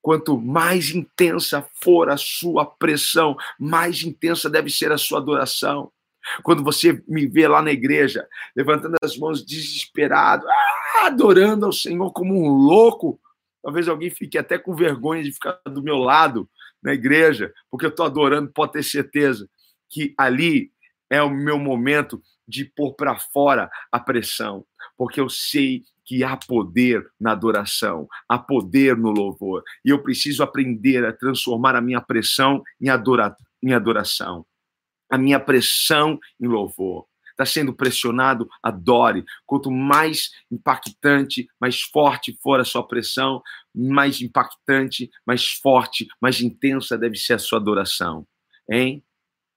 Quanto 0.03 0.37
mais 0.37 0.91
intensa 0.91 1.65
for 1.81 2.11
a 2.11 2.17
sua 2.17 2.67
pressão, 2.67 3.37
mais 3.59 4.03
intensa 4.03 4.51
deve 4.51 4.69
ser 4.69 4.91
a 4.91 4.99
sua 4.99 5.19
adoração. 5.19 5.93
Quando 6.43 6.63
você 6.63 7.03
me 7.07 7.27
vê 7.27 7.49
lá 7.49 7.63
na 7.63 7.73
igreja, 7.73 8.27
levantando 8.55 8.97
as 9.03 9.17
mãos 9.17 9.45
desesperado, 9.45 10.47
ah, 10.49 11.07
adorando 11.07 11.67
ao 11.67 11.73
Senhor 11.73 12.13
como 12.13 12.35
um 12.35 12.49
louco, 12.49 13.21
talvez 13.63 13.89
alguém 13.89 14.11
fique 14.11 14.37
até 14.37 14.59
com 14.59 14.75
vergonha 14.75 15.23
de 15.23 15.33
ficar 15.33 15.59
do 15.67 15.83
meu 15.83 15.97
lado 15.99 16.49
na 16.83 16.93
igreja, 16.93 17.53
porque 17.71 17.87
eu 17.87 17.91
estou 17.91 18.05
adorando, 18.05 18.53
pode 18.53 18.73
ter 18.73 18.83
certeza 18.83 19.49
que 19.89 20.15
ali 20.19 20.73
é 21.09 21.23
o 21.23 21.31
meu 21.31 21.59
momento 21.59 22.21
de 22.49 22.65
pôr 22.65 22.95
para 22.95 23.17
fora 23.19 23.71
a 23.91 24.01
pressão, 24.01 24.65
porque 24.97 25.21
eu 25.21 25.29
sei 25.29 25.85
que 26.05 26.25
há 26.25 26.37
poder 26.37 27.05
na 27.21 27.33
adoração, 27.33 28.09
há 28.29 28.39
poder 28.39 28.97
no 28.97 29.11
louvor, 29.11 29.63
e 29.85 29.91
eu 29.91 30.03
preciso 30.03 30.43
aprender 30.43 31.05
a 31.05 31.13
transformar 31.13 31.77
a 31.77 31.81
minha 31.81 32.01
pressão 32.01 32.63
em, 32.81 32.89
adora 32.89 33.37
em 33.63 33.73
adoração, 33.73 34.45
a 35.11 35.17
minha 35.17 35.39
pressão 35.39 36.19
em 36.41 36.47
louvor. 36.47 37.07
Está 37.33 37.47
sendo 37.47 37.73
pressionado, 37.73 38.49
adore. 38.63 39.25
Quanto 39.47 39.71
mais 39.71 40.31
impactante, 40.51 41.49
mais 41.59 41.81
forte 41.81 42.39
for 42.43 42.61
a 42.61 42.65
sua 42.65 42.87
pressão, 42.87 43.43
mais 43.75 44.21
impactante, 44.21 45.11
mais 45.27 45.49
forte, 45.49 46.07
mais 46.21 46.43
intensa 46.43 46.99
deve 46.99 47.17
ser 47.17 47.35
a 47.35 47.39
sua 47.39 47.59
adoração. 47.59 48.27
Hein? 48.71 49.03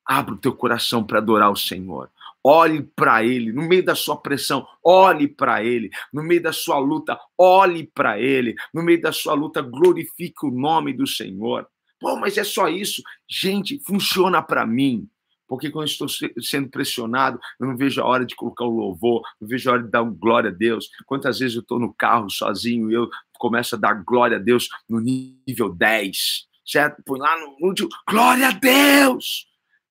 Abra 0.06 0.36
o 0.36 0.38
teu 0.38 0.56
coração 0.56 1.04
para 1.04 1.20
adorar 1.20 1.52
o 1.52 1.56
Senhor. 1.56 2.10
Olhe 2.48 2.84
para 2.84 3.24
Ele, 3.24 3.52
no 3.52 3.64
meio 3.64 3.84
da 3.84 3.96
sua 3.96 4.16
pressão, 4.16 4.68
olhe 4.84 5.28
para 5.28 5.64
Ele, 5.64 5.90
no 6.14 6.22
meio 6.22 6.44
da 6.44 6.54
sua 6.54 6.78
luta, 6.78 7.20
olhe 7.36 7.90
para 7.92 8.20
Ele, 8.20 8.54
no 8.72 8.84
meio 8.84 9.02
da 9.02 9.12
sua 9.12 9.34
luta, 9.34 9.64
glorifique 9.64 10.46
o 10.46 10.52
nome 10.52 10.94
do 10.94 11.08
Senhor. 11.08 11.68
Pô, 12.00 12.16
mas 12.18 12.38
é 12.38 12.44
só 12.44 12.68
isso? 12.68 13.02
Gente, 13.28 13.82
funciona 13.84 14.44
para 14.44 14.64
mim. 14.64 15.10
Porque 15.48 15.72
quando 15.72 15.88
estou 15.88 16.08
sendo 16.08 16.70
pressionado, 16.70 17.40
eu 17.60 17.68
não 17.68 17.76
vejo 17.76 18.00
a 18.00 18.06
hora 18.06 18.24
de 18.24 18.36
colocar 18.36 18.66
o 18.66 18.70
louvor, 18.70 19.24
não 19.42 19.48
vejo 19.48 19.68
a 19.68 19.74
hora 19.74 19.84
de 19.84 19.90
dar 19.90 20.04
glória 20.04 20.52
a 20.52 20.54
Deus. 20.54 20.88
Quantas 21.08 21.40
vezes 21.40 21.56
eu 21.56 21.62
estou 21.62 21.80
no 21.80 21.94
carro 21.94 22.30
sozinho 22.30 22.92
e 22.92 22.94
eu 22.94 23.10
começo 23.40 23.76
a 23.76 23.80
dar 23.80 23.94
glória 24.04 24.38
a 24.38 24.40
Deus 24.40 24.70
no 24.88 25.00
nível 25.00 25.74
10, 25.74 26.48
certo? 26.64 27.02
Põe 27.04 27.20
lá 27.20 27.40
no 27.40 27.68
último, 27.68 27.90
glória 28.08 28.50
a 28.50 28.52
Deus! 28.52 29.48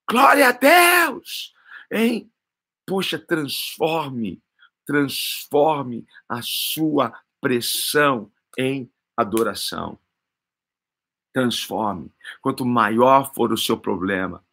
Glória 0.08 0.48
a 0.48 0.52
Deus! 0.52 1.52
Hein? 1.90 2.30
Poxa, 2.86 3.18
transforme, 3.18 4.42
transforme 4.86 6.06
a 6.28 6.40
sua 6.42 7.12
pressão 7.40 8.30
em 8.58 8.90
adoração. 9.16 9.98
Transforme. 11.32 12.12
Quanto 12.40 12.64
maior 12.64 13.32
for 13.34 13.52
o 13.52 13.58
seu 13.58 13.78
problema, 13.78 14.44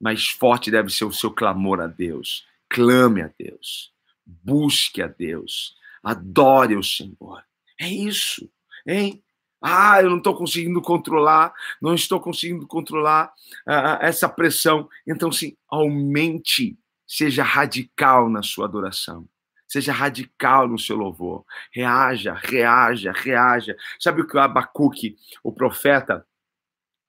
mais 0.00 0.28
forte 0.28 0.70
deve 0.70 0.90
ser 0.90 1.04
o 1.04 1.12
seu 1.12 1.30
clamor 1.30 1.80
a 1.80 1.86
Deus. 1.86 2.46
Clame 2.68 3.22
a 3.22 3.30
Deus. 3.38 3.92
Busque 4.24 5.02
a 5.02 5.06
Deus. 5.06 5.76
Adore 6.02 6.76
o 6.76 6.82
Senhor. 6.82 7.44
É 7.78 7.88
isso, 7.88 8.50
hein? 8.86 9.22
Ah, 9.62 10.00
eu 10.00 10.08
não 10.08 10.18
estou 10.18 10.34
conseguindo 10.34 10.80
controlar, 10.80 11.52
não 11.82 11.94
estou 11.94 12.18
conseguindo 12.18 12.66
controlar 12.66 13.30
uh, 13.68 13.98
essa 14.00 14.26
pressão. 14.26 14.88
Então, 15.06 15.30
sim, 15.30 15.54
aumente 15.68 16.78
Seja 17.12 17.42
radical 17.42 18.30
na 18.30 18.40
sua 18.40 18.66
adoração. 18.66 19.28
Seja 19.66 19.92
radical 19.92 20.68
no 20.68 20.78
seu 20.78 20.94
louvor. 20.94 21.44
Reaja, 21.72 22.34
reaja, 22.34 23.10
reaja. 23.10 23.74
Sabe 23.98 24.22
o 24.22 24.26
que 24.28 24.36
o 24.36 24.40
Abacuque, 24.40 25.16
o 25.42 25.52
profeta, 25.52 26.24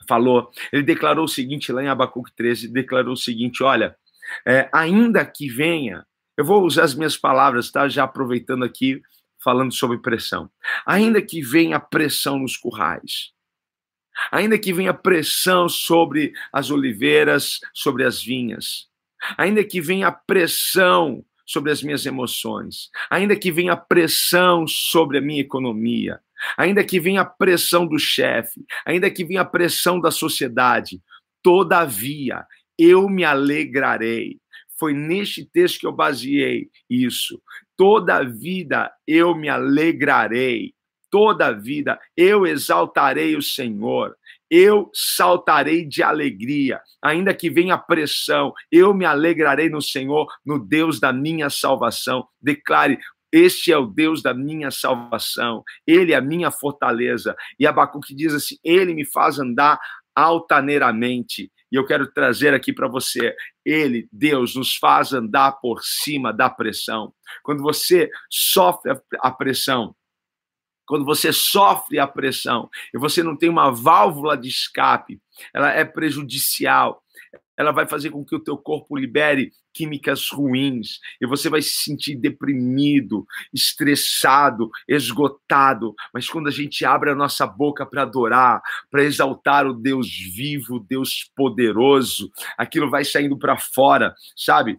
falou? 0.07 0.51
Ele 0.73 0.81
declarou 0.81 1.25
o 1.25 1.27
seguinte 1.27 1.71
lá 1.71 1.83
em 1.83 1.87
Abacuque 1.87 2.33
13: 2.35 2.67
declarou 2.69 3.13
o 3.13 3.17
seguinte: 3.17 3.61
olha, 3.61 3.95
é, 4.43 4.67
ainda 4.73 5.23
que 5.23 5.47
venha, 5.47 6.03
eu 6.35 6.43
vou 6.43 6.63
usar 6.63 6.85
as 6.85 6.95
minhas 6.95 7.15
palavras, 7.15 7.69
tá? 7.69 7.87
Já 7.87 8.05
aproveitando 8.05 8.65
aqui, 8.65 9.03
falando 9.43 9.71
sobre 9.71 9.99
pressão. 9.99 10.49
Ainda 10.83 11.21
que 11.21 11.43
venha 11.43 11.79
pressão 11.79 12.39
nos 12.39 12.57
currais, 12.57 13.33
ainda 14.31 14.57
que 14.57 14.73
venha 14.73 14.95
pressão 14.95 15.69
sobre 15.69 16.33
as 16.51 16.71
oliveiras, 16.71 17.59
sobre 17.71 18.03
as 18.03 18.19
vinhas, 18.19 18.89
ainda 19.37 19.63
que 19.63 19.81
venha 19.81 20.11
pressão 20.11 21.23
sobre 21.45 21.71
as 21.71 21.83
minhas 21.83 22.05
emoções, 22.05 22.89
ainda 23.09 23.35
que 23.35 23.51
venha 23.51 23.75
pressão 23.75 24.65
sobre 24.65 25.17
a 25.17 25.21
minha 25.21 25.41
economia, 25.41 26.19
ainda 26.57 26.83
que 26.83 26.99
venha 26.99 27.25
pressão 27.25 27.85
do 27.85 27.99
chefe, 27.99 28.65
ainda 28.85 29.09
que 29.11 29.25
venha 29.25 29.43
pressão 29.43 29.99
da 29.99 30.11
sociedade, 30.11 31.01
todavia 31.43 32.45
eu 32.77 33.09
me 33.09 33.23
alegrarei. 33.23 34.39
Foi 34.79 34.93
neste 34.93 35.45
texto 35.45 35.79
que 35.79 35.85
eu 35.85 35.91
baseei 35.91 36.69
isso. 36.89 37.41
Toda 37.77 38.23
vida 38.23 38.91
eu 39.05 39.35
me 39.35 39.49
alegrarei. 39.49 40.73
Toda 41.11 41.51
vida 41.51 41.99
eu 42.15 42.47
exaltarei 42.47 43.35
o 43.35 43.41
Senhor 43.41 44.15
eu 44.51 44.91
saltarei 44.93 45.87
de 45.87 46.03
alegria, 46.03 46.81
ainda 47.01 47.33
que 47.33 47.49
venha 47.49 47.77
pressão, 47.77 48.53
eu 48.69 48.93
me 48.93 49.05
alegrarei 49.05 49.69
no 49.69 49.81
Senhor, 49.81 50.27
no 50.45 50.59
Deus 50.59 50.99
da 50.99 51.13
minha 51.13 51.49
salvação. 51.49 52.27
Declare: 52.41 52.99
este 53.31 53.71
é 53.71 53.77
o 53.77 53.85
Deus 53.85 54.21
da 54.21 54.33
minha 54.33 54.69
salvação, 54.69 55.63
ele 55.87 56.11
é 56.11 56.17
a 56.17 56.21
minha 56.21 56.51
fortaleza. 56.51 57.33
E 57.57 57.65
Abacuque 57.65 58.13
diz 58.13 58.33
assim: 58.33 58.57
ele 58.61 58.93
me 58.93 59.05
faz 59.05 59.39
andar 59.39 59.79
altaneiramente. 60.13 61.49
E 61.71 61.77
eu 61.77 61.85
quero 61.85 62.11
trazer 62.11 62.53
aqui 62.53 62.73
para 62.73 62.89
você, 62.89 63.33
ele, 63.65 64.09
Deus, 64.11 64.55
nos 64.57 64.75
faz 64.75 65.13
andar 65.13 65.53
por 65.53 65.81
cima 65.81 66.33
da 66.33 66.49
pressão. 66.49 67.13
Quando 67.43 67.63
você 67.63 68.09
sofre 68.29 68.91
a 69.21 69.31
pressão, 69.31 69.95
quando 70.91 71.05
você 71.05 71.31
sofre 71.31 71.99
a 71.99 72.05
pressão 72.05 72.69
e 72.93 72.99
você 72.99 73.23
não 73.23 73.37
tem 73.37 73.47
uma 73.47 73.71
válvula 73.71 74.37
de 74.37 74.49
escape, 74.49 75.21
ela 75.53 75.71
é 75.71 75.85
prejudicial. 75.85 77.01
Ela 77.57 77.71
vai 77.71 77.87
fazer 77.87 78.09
com 78.09 78.25
que 78.25 78.35
o 78.35 78.43
teu 78.43 78.57
corpo 78.57 78.97
libere 78.97 79.53
químicas 79.73 80.27
ruins 80.29 80.99
e 81.21 81.25
você 81.25 81.49
vai 81.49 81.61
se 81.61 81.75
sentir 81.81 82.17
deprimido, 82.17 83.25
estressado, 83.53 84.69
esgotado. 84.85 85.95
Mas 86.13 86.27
quando 86.27 86.49
a 86.49 86.51
gente 86.51 86.83
abre 86.83 87.09
a 87.09 87.15
nossa 87.15 87.47
boca 87.47 87.85
para 87.85 88.01
adorar, 88.01 88.61
para 88.89 89.05
exaltar 89.05 89.65
o 89.65 89.73
Deus 89.73 90.09
vivo, 90.35 90.85
Deus 90.89 91.31
poderoso, 91.37 92.29
aquilo 92.57 92.89
vai 92.89 93.05
saindo 93.05 93.39
para 93.39 93.57
fora, 93.57 94.13
sabe? 94.35 94.77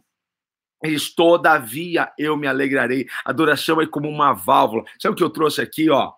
Eles, 0.83 1.15
todavia 1.15 2.13
eu 2.19 2.37
me 2.37 2.47
alegrarei. 2.47 3.07
Adoração 3.25 3.81
é 3.81 3.87
como 3.87 4.09
uma 4.09 4.33
válvula. 4.33 4.85
Sabe 4.99 5.15
o 5.15 5.17
que 5.17 5.23
eu 5.23 5.31
trouxe 5.31 5.61
aqui, 5.61 5.89
ó? 5.91 6.13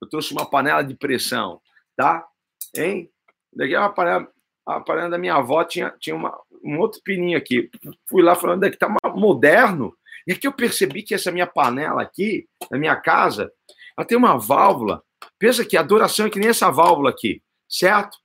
Eu 0.00 0.08
trouxe 0.08 0.32
uma 0.32 0.48
panela 0.48 0.82
de 0.82 0.94
pressão, 0.94 1.60
tá? 1.96 2.26
Hein? 2.74 3.10
Daqui 3.52 3.74
é 3.74 3.78
uma 3.78 3.92
panela, 3.92 4.28
a 4.66 4.80
panela 4.80 5.10
da 5.10 5.18
minha 5.18 5.34
avó 5.34 5.64
tinha, 5.64 5.94
tinha 5.98 6.14
uma, 6.14 6.38
um 6.62 6.78
outro 6.78 7.00
pininho 7.02 7.38
aqui. 7.38 7.70
Fui 8.08 8.22
lá 8.22 8.34
falando 8.34 8.60
daqui 8.60 8.76
tá 8.76 8.88
moderno. 9.14 9.96
E 10.26 10.32
aqui 10.32 10.46
eu 10.46 10.52
percebi 10.52 11.02
que 11.02 11.14
essa 11.14 11.32
minha 11.32 11.46
panela 11.46 12.02
aqui, 12.02 12.46
na 12.70 12.78
minha 12.78 12.96
casa, 12.96 13.50
ela 13.96 14.06
tem 14.06 14.18
uma 14.18 14.38
válvula. 14.38 15.02
Pensa 15.38 15.64
que 15.64 15.76
a 15.76 15.80
adoração 15.80 16.26
é 16.26 16.30
que 16.30 16.38
nem 16.38 16.50
essa 16.50 16.70
válvula 16.70 17.10
aqui, 17.10 17.42
certo? 17.68 18.16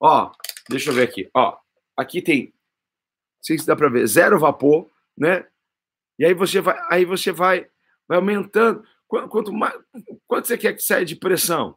Ó, 0.00 0.30
deixa 0.68 0.90
eu 0.90 0.94
ver 0.94 1.08
aqui. 1.08 1.30
Ó, 1.34 1.56
aqui 1.96 2.20
tem 2.20 2.52
sei 3.42 3.58
se 3.58 3.66
dá 3.66 3.74
para 3.74 3.88
ver, 3.88 4.06
zero 4.06 4.38
vapor, 4.38 4.88
né? 5.16 5.46
E 6.18 6.24
aí 6.24 6.32
você 6.34 6.60
vai, 6.60 6.78
aí 6.88 7.04
você 7.04 7.32
vai, 7.32 7.66
vai 8.06 8.18
aumentando. 8.18 8.84
Quanto 9.08 9.52
mais, 9.52 9.74
quanto 10.26 10.46
você 10.46 10.56
quer 10.56 10.72
que 10.72 10.82
saia 10.82 11.04
de 11.04 11.16
pressão? 11.16 11.76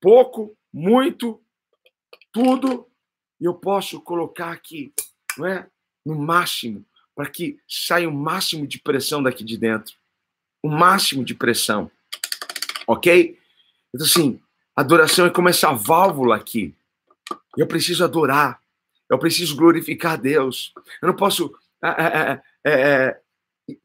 Pouco, 0.00 0.56
muito, 0.72 1.40
tudo. 2.32 2.88
E 3.40 3.44
eu 3.44 3.54
posso 3.54 4.00
colocar 4.00 4.50
aqui, 4.50 4.92
não 5.38 5.46
é? 5.46 5.68
No 6.04 6.16
máximo, 6.16 6.84
para 7.14 7.30
que 7.30 7.58
saia 7.68 8.08
o 8.08 8.12
máximo 8.12 8.66
de 8.66 8.80
pressão 8.80 9.22
daqui 9.22 9.44
de 9.44 9.56
dentro. 9.56 9.94
O 10.62 10.68
máximo 10.68 11.24
de 11.24 11.34
pressão. 11.34 11.90
Ok? 12.86 13.38
Então, 13.94 14.06
assim, 14.06 14.40
adoração 14.74 15.26
é 15.26 15.30
como 15.30 15.48
essa 15.48 15.72
válvula 15.72 16.36
aqui. 16.36 16.74
Eu 17.56 17.66
preciso 17.66 18.02
adorar. 18.02 18.60
Eu 19.10 19.18
preciso 19.18 19.56
glorificar 19.56 20.20
Deus. 20.20 20.72
Eu 21.02 21.08
não 21.08 21.16
posso 21.16 21.54
é, 21.82 22.40
é, 22.66 23.20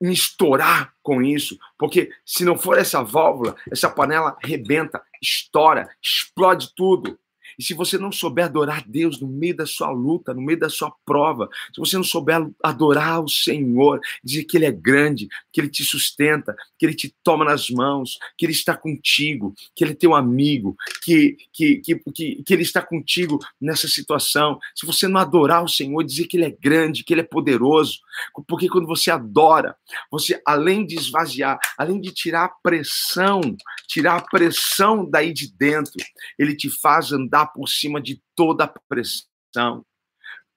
me 0.01 0.13
estourar 0.13 0.93
com 1.01 1.21
isso, 1.21 1.57
porque 1.77 2.11
se 2.25 2.43
não 2.43 2.57
for 2.57 2.77
essa 2.77 3.03
válvula, 3.03 3.55
essa 3.71 3.89
panela 3.89 4.37
rebenta, 4.41 5.01
estoura, 5.21 5.89
explode 6.01 6.73
tudo. 6.75 7.19
E 7.59 7.63
se 7.63 7.73
você 7.73 7.97
não 7.97 8.09
souber 8.09 8.45
adorar 8.45 8.85
Deus 8.87 9.19
no 9.19 9.27
meio 9.27 9.53
da 9.53 9.65
sua 9.65 9.91
luta, 9.91 10.33
no 10.33 10.41
meio 10.41 10.57
da 10.57 10.69
sua 10.69 10.89
prova, 11.05 11.49
se 11.75 11.79
você 11.79 11.97
não 11.97 12.05
souber 12.05 12.49
adorar 12.63 13.21
o 13.21 13.27
Senhor, 13.27 13.99
dizer 14.23 14.45
que 14.45 14.55
Ele 14.55 14.65
é 14.65 14.71
grande, 14.71 15.27
que 15.51 15.59
Ele 15.59 15.69
te 15.69 15.83
sustenta, 15.83 16.55
que 16.77 16.85
Ele 16.85 16.95
te 16.95 17.13
toma 17.21 17.43
nas 17.43 17.69
mãos, 17.69 18.17
que 18.37 18.45
Ele 18.45 18.53
está 18.53 18.77
contigo, 18.77 19.53
que 19.75 19.83
Ele 19.83 19.91
é 19.91 19.95
teu 19.95 20.15
amigo, 20.15 20.73
que, 21.03 21.35
que, 21.51 21.77
que, 21.77 22.01
que, 22.15 22.43
que 22.43 22.53
Ele 22.53 22.63
está 22.63 22.81
contigo 22.81 23.37
nessa 23.59 23.89
situação. 23.89 24.57
Se 24.73 24.85
você 24.85 25.05
não 25.09 25.19
adorar 25.19 25.61
o 25.61 25.67
Senhor, 25.67 26.01
dizer 26.05 26.27
que 26.27 26.37
Ele 26.37 26.45
é 26.45 26.51
grande, 26.51 27.03
que 27.03 27.13
Ele 27.13 27.21
é 27.21 27.25
poderoso, 27.25 27.99
porque 28.47 28.69
quando 28.69 28.87
você 28.87 29.11
adora, 29.11 29.75
você, 30.09 30.41
além 30.45 30.85
de 30.85 30.95
esvaziar, 30.95 31.59
além 31.77 31.99
de 31.99 32.13
tirar 32.13 32.45
a 32.45 32.49
pressão, 32.49 33.41
tirar 33.85 34.15
a 34.15 34.21
pressão 34.21 35.05
daí 35.09 35.33
de 35.33 35.51
dentro, 35.57 35.91
Ele 36.37 36.55
te 36.55 36.69
faz 36.69 37.11
andar 37.11 37.48
por 37.53 37.67
cima 37.67 38.01
de 38.01 38.21
toda 38.35 38.63
a 38.63 38.67
pressão. 38.67 39.85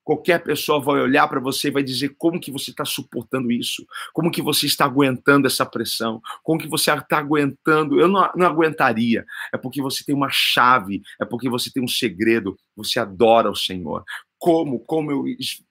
Qualquer 0.05 0.43
pessoa 0.43 0.81
vai 0.81 1.01
olhar 1.01 1.29
para 1.29 1.39
você 1.39 1.69
e 1.69 1.71
vai 1.71 1.83
dizer 1.83 2.17
como 2.19 2.41
que 2.41 2.51
você 2.51 2.73
está 2.73 2.85
suportando 2.85 3.53
isso, 3.53 3.87
como 4.13 4.33
que 4.33 4.43
você 4.43 4.67
está 4.67 4.85
aguentando 4.85 5.47
essa 5.47 5.65
pressão, 5.65 6.21
como 6.43 6.59
que 6.59 6.67
você 6.67 6.91
está 6.93 7.19
aguentando. 7.19 8.01
Eu 8.01 8.09
não, 8.09 8.29
não 8.35 8.47
aguentaria. 8.47 9.25
É 9.55 9.57
porque 9.57 9.81
você 9.81 10.05
tem 10.05 10.15
uma 10.15 10.29
chave, 10.29 11.03
é 11.21 11.25
porque 11.25 11.49
você 11.49 11.71
tem 11.71 11.83
um 11.83 11.89
segredo. 11.89 12.59
Você 12.75 12.99
adora 12.99 13.49
o 13.49 13.55
Senhor. 13.55 14.05
Como, 14.39 14.81
como 14.81 15.13
eu 15.13 15.23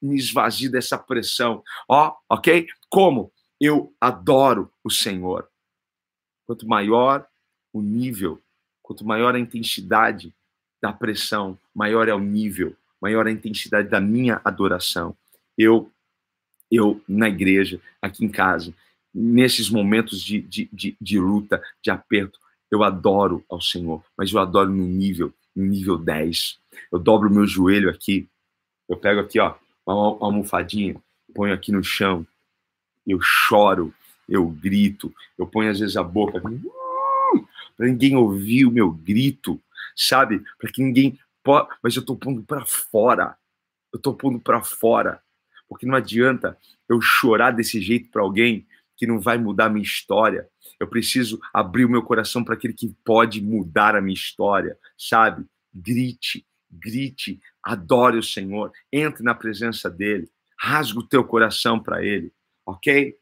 me 0.01 0.15
esvazio 0.15 0.71
dessa 0.71 0.97
pressão? 0.97 1.62
Ó, 1.89 2.15
ok? 2.29 2.67
Como 2.89 3.34
eu 3.60 3.93
adoro 3.99 4.71
o 4.81 4.89
Senhor. 4.89 5.47
Quanto 6.47 6.65
maior 6.65 7.27
o 7.73 7.81
nível, 7.81 8.41
quanto 8.81 9.05
maior 9.05 9.36
a 9.36 9.39
intensidade, 9.39 10.34
da 10.81 10.91
pressão, 10.91 11.57
maior 11.73 12.07
é 12.07 12.13
o 12.13 12.19
nível, 12.19 12.75
maior 13.01 13.27
é 13.27 13.29
a 13.29 13.33
intensidade 13.33 13.87
da 13.87 14.01
minha 14.01 14.41
adoração. 14.43 15.15
Eu, 15.57 15.91
eu 16.71 17.01
na 17.07 17.29
igreja, 17.29 17.79
aqui 18.01 18.25
em 18.25 18.29
casa, 18.29 18.73
nesses 19.13 19.69
momentos 19.69 20.21
de, 20.21 20.41
de, 20.41 20.69
de, 20.71 20.97
de 20.99 21.19
luta, 21.19 21.61
de 21.81 21.91
aperto, 21.91 22.39
eu 22.69 22.83
adoro 22.83 23.43
ao 23.49 23.61
Senhor, 23.61 24.03
mas 24.17 24.31
eu 24.31 24.39
adoro 24.39 24.71
no 24.71 24.87
nível, 24.87 25.33
no 25.55 25.65
nível 25.65 25.97
10. 25.97 26.57
Eu 26.91 26.97
dobro 26.97 27.29
o 27.29 27.33
meu 27.33 27.45
joelho 27.45 27.89
aqui, 27.89 28.27
eu 28.87 28.97
pego 28.97 29.19
aqui, 29.19 29.39
ó, 29.39 29.55
uma, 29.85 30.17
almofadinha, 30.25 30.95
ponho 31.33 31.53
aqui 31.53 31.71
no 31.71 31.83
chão, 31.83 32.25
eu 33.05 33.19
choro, 33.21 33.93
eu 34.27 34.47
grito, 34.47 35.13
eu 35.37 35.45
ponho 35.45 35.69
às 35.69 35.79
vezes 35.79 35.97
a 35.97 36.03
boca 36.03 36.39
para 36.39 37.87
ninguém 37.87 38.15
ouvir 38.15 38.65
o 38.65 38.71
meu 38.71 38.91
grito, 38.91 39.59
sabe? 40.07 40.43
Para 40.57 40.71
que 40.71 40.81
ninguém 40.81 41.19
possa. 41.43 41.69
Mas 41.81 41.95
eu 41.95 42.01
estou 42.01 42.15
pondo 42.15 42.43
para 42.43 42.65
fora. 42.65 43.35
Eu 43.93 43.97
estou 43.97 44.15
pondo 44.15 44.39
para 44.39 44.63
fora. 44.63 45.21
Porque 45.67 45.85
não 45.85 45.95
adianta 45.95 46.57
eu 46.89 46.99
chorar 47.01 47.51
desse 47.51 47.81
jeito 47.81 48.09
para 48.09 48.21
alguém 48.21 48.67
que 48.97 49.07
não 49.07 49.19
vai 49.19 49.37
mudar 49.37 49.65
a 49.65 49.69
minha 49.69 49.83
história. 49.83 50.47
Eu 50.79 50.87
preciso 50.87 51.39
abrir 51.53 51.85
o 51.85 51.89
meu 51.89 52.03
coração 52.03 52.43
para 52.43 52.53
aquele 52.53 52.73
que 52.73 52.95
pode 53.03 53.41
mudar 53.41 53.95
a 53.95 54.01
minha 54.01 54.13
história, 54.13 54.77
sabe? 54.97 55.45
Grite, 55.73 56.45
grite, 56.69 57.39
adore 57.63 58.17
o 58.17 58.23
Senhor, 58.23 58.71
entre 58.91 59.23
na 59.23 59.33
presença 59.33 59.89
dele, 59.89 60.29
rasga 60.59 60.99
o 60.99 61.07
teu 61.07 61.23
coração 61.23 61.79
para 61.79 62.03
ele, 62.03 62.31
ok? 62.65 63.17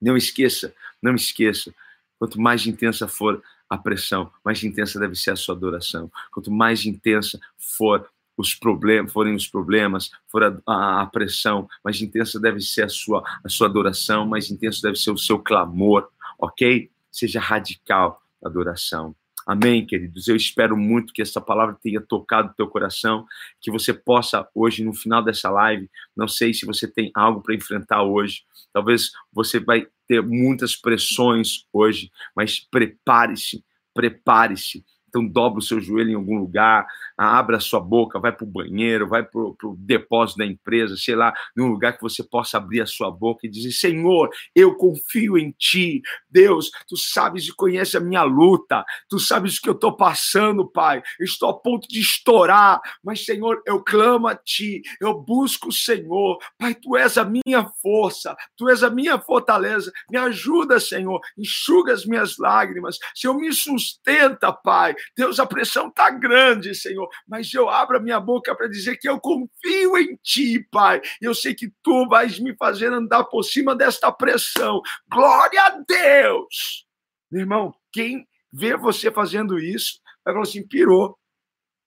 Não 0.00 0.16
esqueça, 0.16 0.74
não 1.02 1.14
esqueça. 1.14 1.74
Quanto 2.18 2.40
mais 2.40 2.66
intensa 2.66 3.06
for 3.06 3.42
a 3.68 3.76
pressão, 3.76 4.30
mais 4.44 4.62
intensa 4.64 4.98
deve 4.98 5.14
ser 5.14 5.30
a 5.30 5.36
sua 5.36 5.54
adoração. 5.54 6.10
Quanto 6.32 6.50
mais 6.50 6.84
intensa 6.86 7.38
for 7.56 8.08
os 8.36 8.54
problemas, 8.54 9.12
forem 9.12 9.34
os 9.34 9.48
problemas, 9.48 10.10
for 10.28 10.44
a, 10.44 10.56
a, 10.66 11.02
a, 11.02 11.06
pressão, 11.06 11.68
mais 11.84 12.00
intensa 12.00 12.38
deve 12.38 12.60
ser 12.60 12.82
a 12.82 12.88
sua, 12.88 13.22
a 13.44 13.48
sua 13.48 13.66
adoração, 13.66 14.26
mais 14.26 14.50
intenso 14.50 14.80
deve 14.80 14.96
ser 14.96 15.10
o 15.10 15.18
seu 15.18 15.38
clamor, 15.40 16.08
ok? 16.38 16.88
Seja 17.10 17.40
radical 17.40 18.22
a 18.42 18.48
adoração. 18.48 19.14
Amém, 19.44 19.84
queridos? 19.84 20.28
Eu 20.28 20.36
espero 20.36 20.76
muito 20.76 21.12
que 21.12 21.22
essa 21.22 21.40
palavra 21.40 21.76
tenha 21.82 22.00
tocado 22.00 22.50
o 22.50 22.54
teu 22.54 22.68
coração, 22.68 23.26
que 23.60 23.70
você 23.70 23.92
possa 23.94 24.46
hoje, 24.54 24.84
no 24.84 24.92
final 24.92 25.22
dessa 25.22 25.50
live, 25.50 25.90
não 26.16 26.28
sei 26.28 26.52
se 26.52 26.66
você 26.66 26.86
tem 26.86 27.10
algo 27.14 27.40
para 27.40 27.54
enfrentar 27.54 28.02
hoje, 28.02 28.42
talvez 28.72 29.10
você 29.32 29.58
vai 29.58 29.88
ter 30.08 30.22
muitas 30.22 30.74
pressões 30.74 31.66
hoje, 31.72 32.10
mas 32.34 32.58
prepare-se, 32.58 33.62
prepare-se, 33.94 34.84
Então, 35.08 35.26
dobra 35.26 35.58
o 35.58 35.62
seu 35.62 35.80
joelho 35.80 36.10
em 36.10 36.14
algum 36.14 36.38
lugar, 36.38 36.86
abra 37.16 37.56
a 37.56 37.60
sua 37.60 37.80
boca, 37.80 38.20
vai 38.20 38.32
para 38.32 38.44
o 38.44 38.50
banheiro, 38.50 39.08
vai 39.08 39.24
para 39.24 39.40
o 39.40 39.76
depósito 39.78 40.38
da 40.38 40.46
empresa, 40.46 40.96
sei 40.96 41.16
lá, 41.16 41.32
num 41.56 41.68
lugar 41.68 41.94
que 41.94 42.02
você 42.02 42.22
possa 42.22 42.58
abrir 42.58 42.80
a 42.80 42.86
sua 42.86 43.10
boca 43.10 43.46
e 43.46 43.50
dizer: 43.50 43.72
Senhor, 43.72 44.30
eu 44.54 44.74
confio 44.76 45.36
em 45.36 45.54
ti. 45.58 46.02
Deus, 46.30 46.70
tu 46.86 46.96
sabes 46.96 47.48
e 47.48 47.54
conhece 47.54 47.96
a 47.96 48.00
minha 48.00 48.22
luta, 48.22 48.84
tu 49.08 49.18
sabes 49.18 49.56
o 49.56 49.62
que 49.62 49.68
eu 49.68 49.74
estou 49.74 49.96
passando, 49.96 50.68
Pai. 50.68 51.02
estou 51.20 51.50
a 51.50 51.58
ponto 51.58 51.88
de 51.88 52.00
estourar, 52.00 52.80
mas, 53.02 53.24
Senhor, 53.24 53.62
eu 53.66 53.82
clamo 53.82 54.28
a 54.28 54.34
ti, 54.34 54.82
eu 55.00 55.14
busco 55.14 55.68
o 55.68 55.72
Senhor. 55.72 56.38
Pai, 56.58 56.74
tu 56.74 56.96
és 56.96 57.16
a 57.18 57.24
minha 57.24 57.66
força, 57.82 58.36
tu 58.56 58.68
és 58.68 58.82
a 58.82 58.90
minha 58.90 59.18
fortaleza. 59.18 59.90
Me 60.10 60.18
ajuda, 60.18 60.78
Senhor, 60.78 61.20
enxuga 61.36 61.92
as 61.92 62.04
minhas 62.04 62.36
lágrimas. 62.38 62.98
Senhor, 63.14 63.34
me 63.34 63.52
sustenta, 63.52 64.52
Pai. 64.52 64.94
Deus, 65.16 65.38
a 65.38 65.46
pressão 65.46 65.88
está 65.88 66.10
grande, 66.10 66.74
Senhor, 66.74 67.08
mas 67.26 67.52
eu 67.52 67.68
abro 67.68 67.96
a 67.96 68.00
minha 68.00 68.20
boca 68.20 68.54
para 68.54 68.68
dizer 68.68 68.96
que 68.96 69.08
eu 69.08 69.20
confio 69.20 69.96
em 69.98 70.16
Ti, 70.22 70.66
Pai. 70.70 71.00
Eu 71.20 71.34
sei 71.34 71.54
que 71.54 71.72
Tu 71.82 72.08
vais 72.08 72.38
me 72.38 72.54
fazer 72.56 72.92
andar 72.92 73.24
por 73.24 73.42
cima 73.42 73.74
desta 73.74 74.10
pressão. 74.12 74.80
Glória 75.10 75.62
a 75.62 75.70
Deus! 75.86 76.86
Meu 77.30 77.42
irmão, 77.42 77.74
quem 77.92 78.26
vê 78.52 78.76
você 78.76 79.10
fazendo 79.10 79.58
isso, 79.58 80.00
vai 80.24 80.34
falar 80.34 80.44
assim: 80.44 80.66
pirou, 80.66 81.18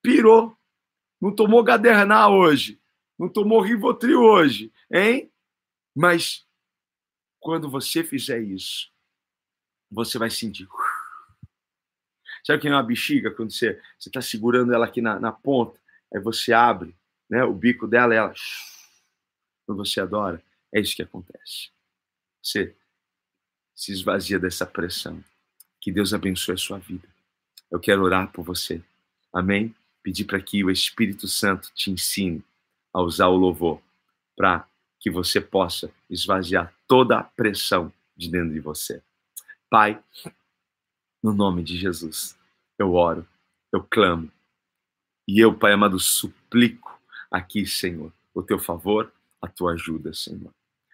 pirou. 0.01 0.55
Não 1.19 1.33
tomou 1.35 1.63
Gadernal 1.63 2.33
hoje, 2.33 2.81
não 3.17 3.29
tomou 3.29 3.61
Rivotril 3.61 4.19
hoje, 4.19 4.71
hein? 4.91 5.31
Mas 5.95 6.47
quando 7.39 7.69
você 7.69 8.03
fizer 8.03 8.41
isso, 8.41 8.91
você 9.91 10.17
vai 10.17 10.31
sentir 10.31 10.65
Sabe 12.43 12.59
que 12.59 12.67
é 12.67 12.71
uma 12.71 12.83
bexiga, 12.83 13.31
quando 13.31 13.51
você 13.51 13.79
está 13.99 14.21
segurando 14.21 14.73
ela 14.73 14.85
aqui 14.85 15.01
na, 15.01 15.19
na, 15.19 15.31
ponta, 15.31 15.79
aí 16.13 16.19
você 16.19 16.53
abre 16.53 16.95
né, 17.29 17.43
o 17.43 17.53
bico 17.53 17.87
dela 17.87 18.13
e 18.13 18.17
ela. 18.17 18.33
Quando 19.65 19.77
você 19.85 20.01
adora, 20.01 20.41
é 20.73 20.79
isso 20.79 20.95
que 20.95 21.03
acontece. 21.03 21.69
Você 22.41 22.75
se 23.75 23.91
esvazia 23.91 24.39
dessa 24.39 24.65
pressão. 24.65 25.23
Que 25.79 25.91
Deus 25.91 26.13
abençoe 26.13 26.55
a 26.55 26.57
sua 26.57 26.77
vida. 26.77 27.07
Eu 27.69 27.79
quero 27.79 28.03
orar 28.03 28.31
por 28.31 28.43
você. 28.43 28.81
Amém? 29.33 29.73
Pedir 30.03 30.25
para 30.25 30.41
que 30.41 30.63
o 30.63 30.69
Espírito 30.69 31.27
Santo 31.27 31.71
te 31.73 31.89
ensine 31.89 32.43
a 32.93 33.01
usar 33.01 33.27
o 33.27 33.37
louvor 33.37 33.81
para 34.35 34.67
que 34.99 35.09
você 35.09 35.39
possa 35.41 35.91
esvaziar 36.09 36.73
toda 36.87 37.17
a 37.17 37.23
pressão 37.23 37.91
de 38.15 38.29
dentro 38.29 38.53
de 38.53 38.59
você. 38.59 39.01
Pai, 39.69 39.99
no 41.21 41.33
nome 41.33 41.63
de 41.63 41.77
Jesus, 41.77 42.37
eu 42.77 42.93
oro, 42.93 43.27
eu 43.71 43.83
clamo. 43.83 44.31
E 45.27 45.39
eu, 45.39 45.53
Pai 45.53 45.73
amado, 45.73 45.99
suplico 45.99 46.99
aqui, 47.29 47.65
Senhor, 47.65 48.11
o 48.33 48.41
teu 48.41 48.57
favor, 48.57 49.11
a 49.41 49.47
tua 49.47 49.73
ajuda, 49.73 50.13
Senhor. 50.13 50.51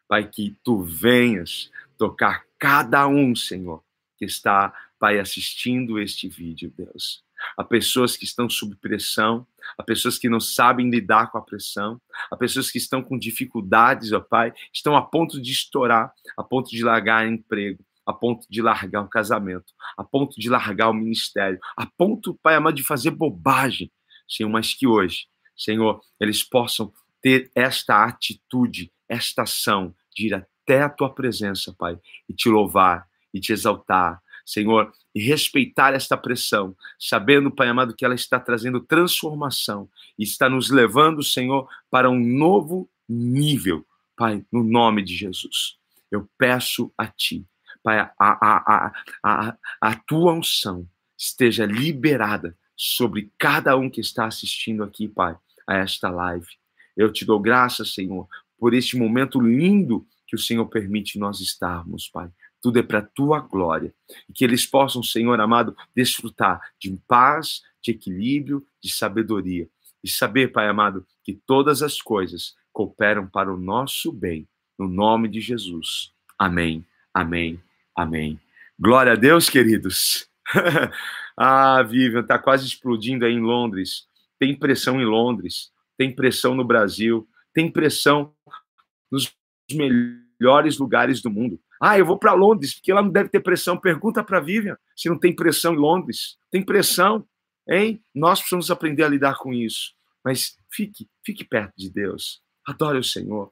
Pai, 0.07 0.27
que 0.27 0.55
tu 0.63 0.81
venhas 0.81 1.71
tocar 1.97 2.45
cada 2.59 3.07
um, 3.07 3.35
Senhor, 3.35 3.83
que 4.17 4.25
está, 4.25 4.73
Pai, 4.99 5.19
assistindo 5.19 5.99
este 5.99 6.27
vídeo, 6.27 6.73
Deus. 6.75 7.23
Há 7.55 7.63
pessoas 7.63 8.17
que 8.17 8.25
estão 8.25 8.49
sob 8.49 8.75
pressão, 8.75 9.45
há 9.77 9.83
pessoas 9.83 10.17
que 10.17 10.27
não 10.27 10.39
sabem 10.39 10.89
lidar 10.89 11.31
com 11.31 11.37
a 11.37 11.41
pressão, 11.41 12.01
há 12.31 12.35
pessoas 12.35 12.71
que 12.71 12.77
estão 12.77 13.01
com 13.01 13.17
dificuldades, 13.17 14.11
ó 14.11 14.19
Pai, 14.19 14.53
estão 14.73 14.95
a 14.95 15.01
ponto 15.01 15.39
de 15.41 15.51
estourar, 15.51 16.13
a 16.35 16.43
ponto 16.43 16.69
de 16.69 16.83
largar 16.83 17.27
emprego, 17.27 17.83
a 18.07 18.13
ponto 18.13 18.47
de 18.49 18.61
largar 18.61 19.01
o 19.01 19.09
casamento, 19.09 19.73
a 19.97 20.03
ponto 20.03 20.39
de 20.39 20.49
largar 20.49 20.89
o 20.89 20.93
ministério, 20.93 21.59
a 21.75 21.85
ponto, 21.85 22.39
Pai 22.41 22.55
amado, 22.55 22.75
de 22.75 22.83
fazer 22.83 23.11
bobagem, 23.11 23.91
Senhor, 24.25 24.49
mas 24.49 24.73
que 24.73 24.87
hoje, 24.87 25.27
Senhor, 25.55 26.01
eles 26.17 26.41
possam 26.41 26.93
ter 27.21 27.51
esta 27.53 28.05
atitude, 28.05 28.89
esta 29.09 29.43
ação 29.43 29.93
de 30.15 30.27
ir 30.27 30.33
até 30.33 30.81
a 30.81 30.89
tua 30.89 31.13
presença, 31.13 31.75
Pai, 31.77 31.99
e 32.29 32.33
te 32.33 32.47
louvar 32.47 33.05
e 33.33 33.41
te 33.41 33.51
exaltar, 33.51 34.21
Senhor, 34.45 34.93
e 35.13 35.21
respeitar 35.21 35.93
esta 35.93 36.15
pressão, 36.15 36.73
sabendo, 36.97 37.51
Pai 37.51 37.67
amado, 37.67 37.93
que 37.93 38.05
ela 38.05 38.15
está 38.15 38.39
trazendo 38.39 38.79
transformação 38.79 39.89
e 40.17 40.23
está 40.23 40.49
nos 40.49 40.69
levando, 40.69 41.21
Senhor, 41.21 41.67
para 41.91 42.09
um 42.09 42.19
novo 42.19 42.89
nível, 43.07 43.85
Pai, 44.15 44.45
no 44.49 44.63
nome 44.63 45.03
de 45.03 45.13
Jesus. 45.13 45.75
Eu 46.09 46.29
peço 46.37 46.89
a 46.97 47.05
Ti 47.05 47.45
Pai, 47.87 47.99
a, 47.99 48.11
a, 48.19 48.91
a, 49.23 49.57
a, 49.79 49.95
tua 49.95 50.33
unção 50.33 50.85
esteja 51.17 51.65
liberada 51.65 52.53
sobre 52.75 53.31
cada 53.37 53.77
um 53.77 53.89
que 53.89 54.01
está 54.01 54.25
assistindo 54.25 54.83
aqui, 54.83 55.07
Pai, 55.07 55.37
a 55.65 55.77
esta 55.77 56.09
live. 56.09 56.49
Eu 56.97 57.13
te 57.13 57.23
dou 57.23 57.39
graças, 57.39 57.93
Senhor, 57.93 58.27
por 58.59 58.73
este 58.73 58.97
momento 58.97 59.39
lindo 59.39 60.05
que 60.27 60.35
o 60.35 60.37
Senhor 60.37 60.65
permite 60.65 61.17
nós 61.17 61.39
estarmos, 61.39 62.09
Pai. 62.09 62.29
Tudo 62.61 62.77
é 62.77 62.83
para 62.83 62.99
a 62.99 63.05
tua 63.05 63.39
glória. 63.39 63.95
E 64.27 64.33
que 64.33 64.43
eles 64.43 64.65
possam, 64.65 65.01
Senhor 65.01 65.39
amado, 65.39 65.73
desfrutar 65.95 66.59
de 66.77 66.93
paz, 67.07 67.61
de 67.81 67.91
equilíbrio, 67.91 68.67
de 68.83 68.91
sabedoria. 68.91 69.69
E 70.03 70.09
saber, 70.09 70.51
Pai 70.51 70.67
amado, 70.67 71.07
que 71.23 71.39
todas 71.47 71.81
as 71.81 72.01
coisas 72.01 72.53
cooperam 72.73 73.25
para 73.25 73.49
o 73.49 73.57
nosso 73.57 74.11
bem. 74.11 74.45
No 74.77 74.89
nome 74.89 75.29
de 75.29 75.39
Jesus. 75.39 76.11
Amém. 76.37 76.85
Amém 77.13 77.65
Amém. 77.97 78.39
Glória 78.79 79.13
a 79.13 79.15
Deus, 79.15 79.49
queridos. 79.49 80.29
ah, 81.35 81.81
Vivian, 81.81 82.21
está 82.21 82.37
quase 82.37 82.63
explodindo 82.67 83.25
aí 83.25 83.33
em 83.33 83.41
Londres. 83.41 84.05
Tem 84.37 84.55
pressão 84.55 85.01
em 85.01 85.05
Londres, 85.05 85.71
tem 85.97 86.15
pressão 86.15 86.53
no 86.53 86.63
Brasil, 86.63 87.27
tem 87.51 87.71
pressão 87.71 88.35
nos 89.11 89.35
melhores 89.71 90.77
lugares 90.77 91.23
do 91.23 91.31
mundo. 91.31 91.59
Ah, 91.81 91.97
eu 91.97 92.05
vou 92.05 92.19
para 92.19 92.33
Londres, 92.33 92.75
porque 92.75 92.93
lá 92.93 93.01
não 93.01 93.09
deve 93.09 93.29
ter 93.29 93.39
pressão. 93.39 93.75
Pergunta 93.75 94.23
para 94.23 94.39
Vivian 94.39 94.77
se 94.95 95.09
não 95.09 95.17
tem 95.17 95.35
pressão 95.35 95.73
em 95.73 95.77
Londres. 95.77 96.37
Tem 96.51 96.63
pressão, 96.63 97.27
hein? 97.67 97.99
Nós 98.13 98.37
precisamos 98.39 98.69
aprender 98.69 99.03
a 99.03 99.09
lidar 99.09 99.39
com 99.39 99.51
isso. 99.51 99.95
Mas 100.23 100.55
fique, 100.71 101.09
fique 101.25 101.43
perto 101.43 101.73
de 101.75 101.89
Deus. 101.89 102.43
Adore 102.63 102.99
o 102.99 103.03
Senhor 103.03 103.51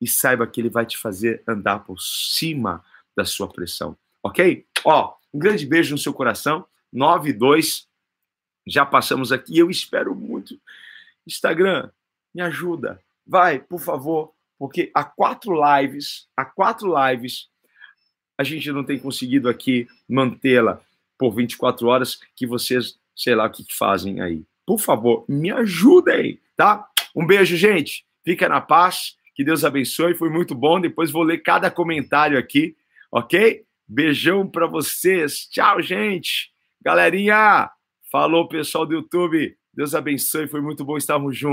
e 0.00 0.06
saiba 0.06 0.46
que 0.46 0.60
Ele 0.60 0.70
vai 0.70 0.86
te 0.86 0.96
fazer 0.96 1.42
andar 1.48 1.80
por 1.80 2.00
cima 2.00 2.80
da 3.16 3.24
sua 3.24 3.48
pressão. 3.48 3.96
Ok? 4.22 4.66
Ó, 4.84 5.14
um 5.32 5.38
grande 5.38 5.66
beijo 5.66 5.92
no 5.92 5.98
seu 5.98 6.12
coração. 6.12 6.64
92. 6.92 7.86
Já 8.66 8.84
passamos 8.84 9.32
aqui. 9.32 9.58
Eu 9.58 9.70
espero 9.70 10.14
muito. 10.14 10.58
Instagram, 11.26 11.90
me 12.34 12.42
ajuda. 12.42 13.00
Vai, 13.26 13.58
por 13.58 13.80
favor, 13.80 14.32
porque 14.58 14.90
há 14.94 15.04
quatro 15.04 15.54
lives, 15.54 16.26
há 16.36 16.44
quatro 16.44 16.92
lives, 17.08 17.48
a 18.36 18.44
gente 18.44 18.70
não 18.72 18.84
tem 18.84 18.98
conseguido 18.98 19.48
aqui 19.48 19.86
mantê-la 20.08 20.80
por 21.16 21.32
24 21.32 21.86
horas, 21.86 22.20
que 22.34 22.46
vocês, 22.46 22.98
sei 23.14 23.34
lá 23.34 23.46
o 23.46 23.50
que 23.50 23.64
fazem 23.70 24.20
aí. 24.20 24.44
Por 24.66 24.80
favor, 24.80 25.24
me 25.28 25.50
ajudem, 25.50 26.40
tá? 26.56 26.88
Um 27.14 27.26
beijo, 27.26 27.56
gente. 27.56 28.04
Fica 28.24 28.48
na 28.48 28.60
paz. 28.60 29.16
Que 29.34 29.44
Deus 29.44 29.64
abençoe. 29.64 30.14
Foi 30.14 30.28
muito 30.28 30.54
bom. 30.54 30.80
Depois 30.80 31.10
vou 31.10 31.22
ler 31.22 31.38
cada 31.38 31.70
comentário 31.70 32.38
aqui 32.38 32.76
ok? 33.12 33.62
Beijão 33.86 34.48
para 34.48 34.66
vocês. 34.66 35.46
Tchau, 35.50 35.82
gente. 35.82 36.50
Galerinha, 36.82 37.70
falou 38.10 38.48
pessoal 38.48 38.86
do 38.86 38.94
YouTube. 38.94 39.54
Deus 39.74 39.94
abençoe. 39.94 40.48
Foi 40.48 40.60
muito 40.60 40.84
bom 40.84 40.96
estarmos 40.96 41.36
juntos. 41.36 41.50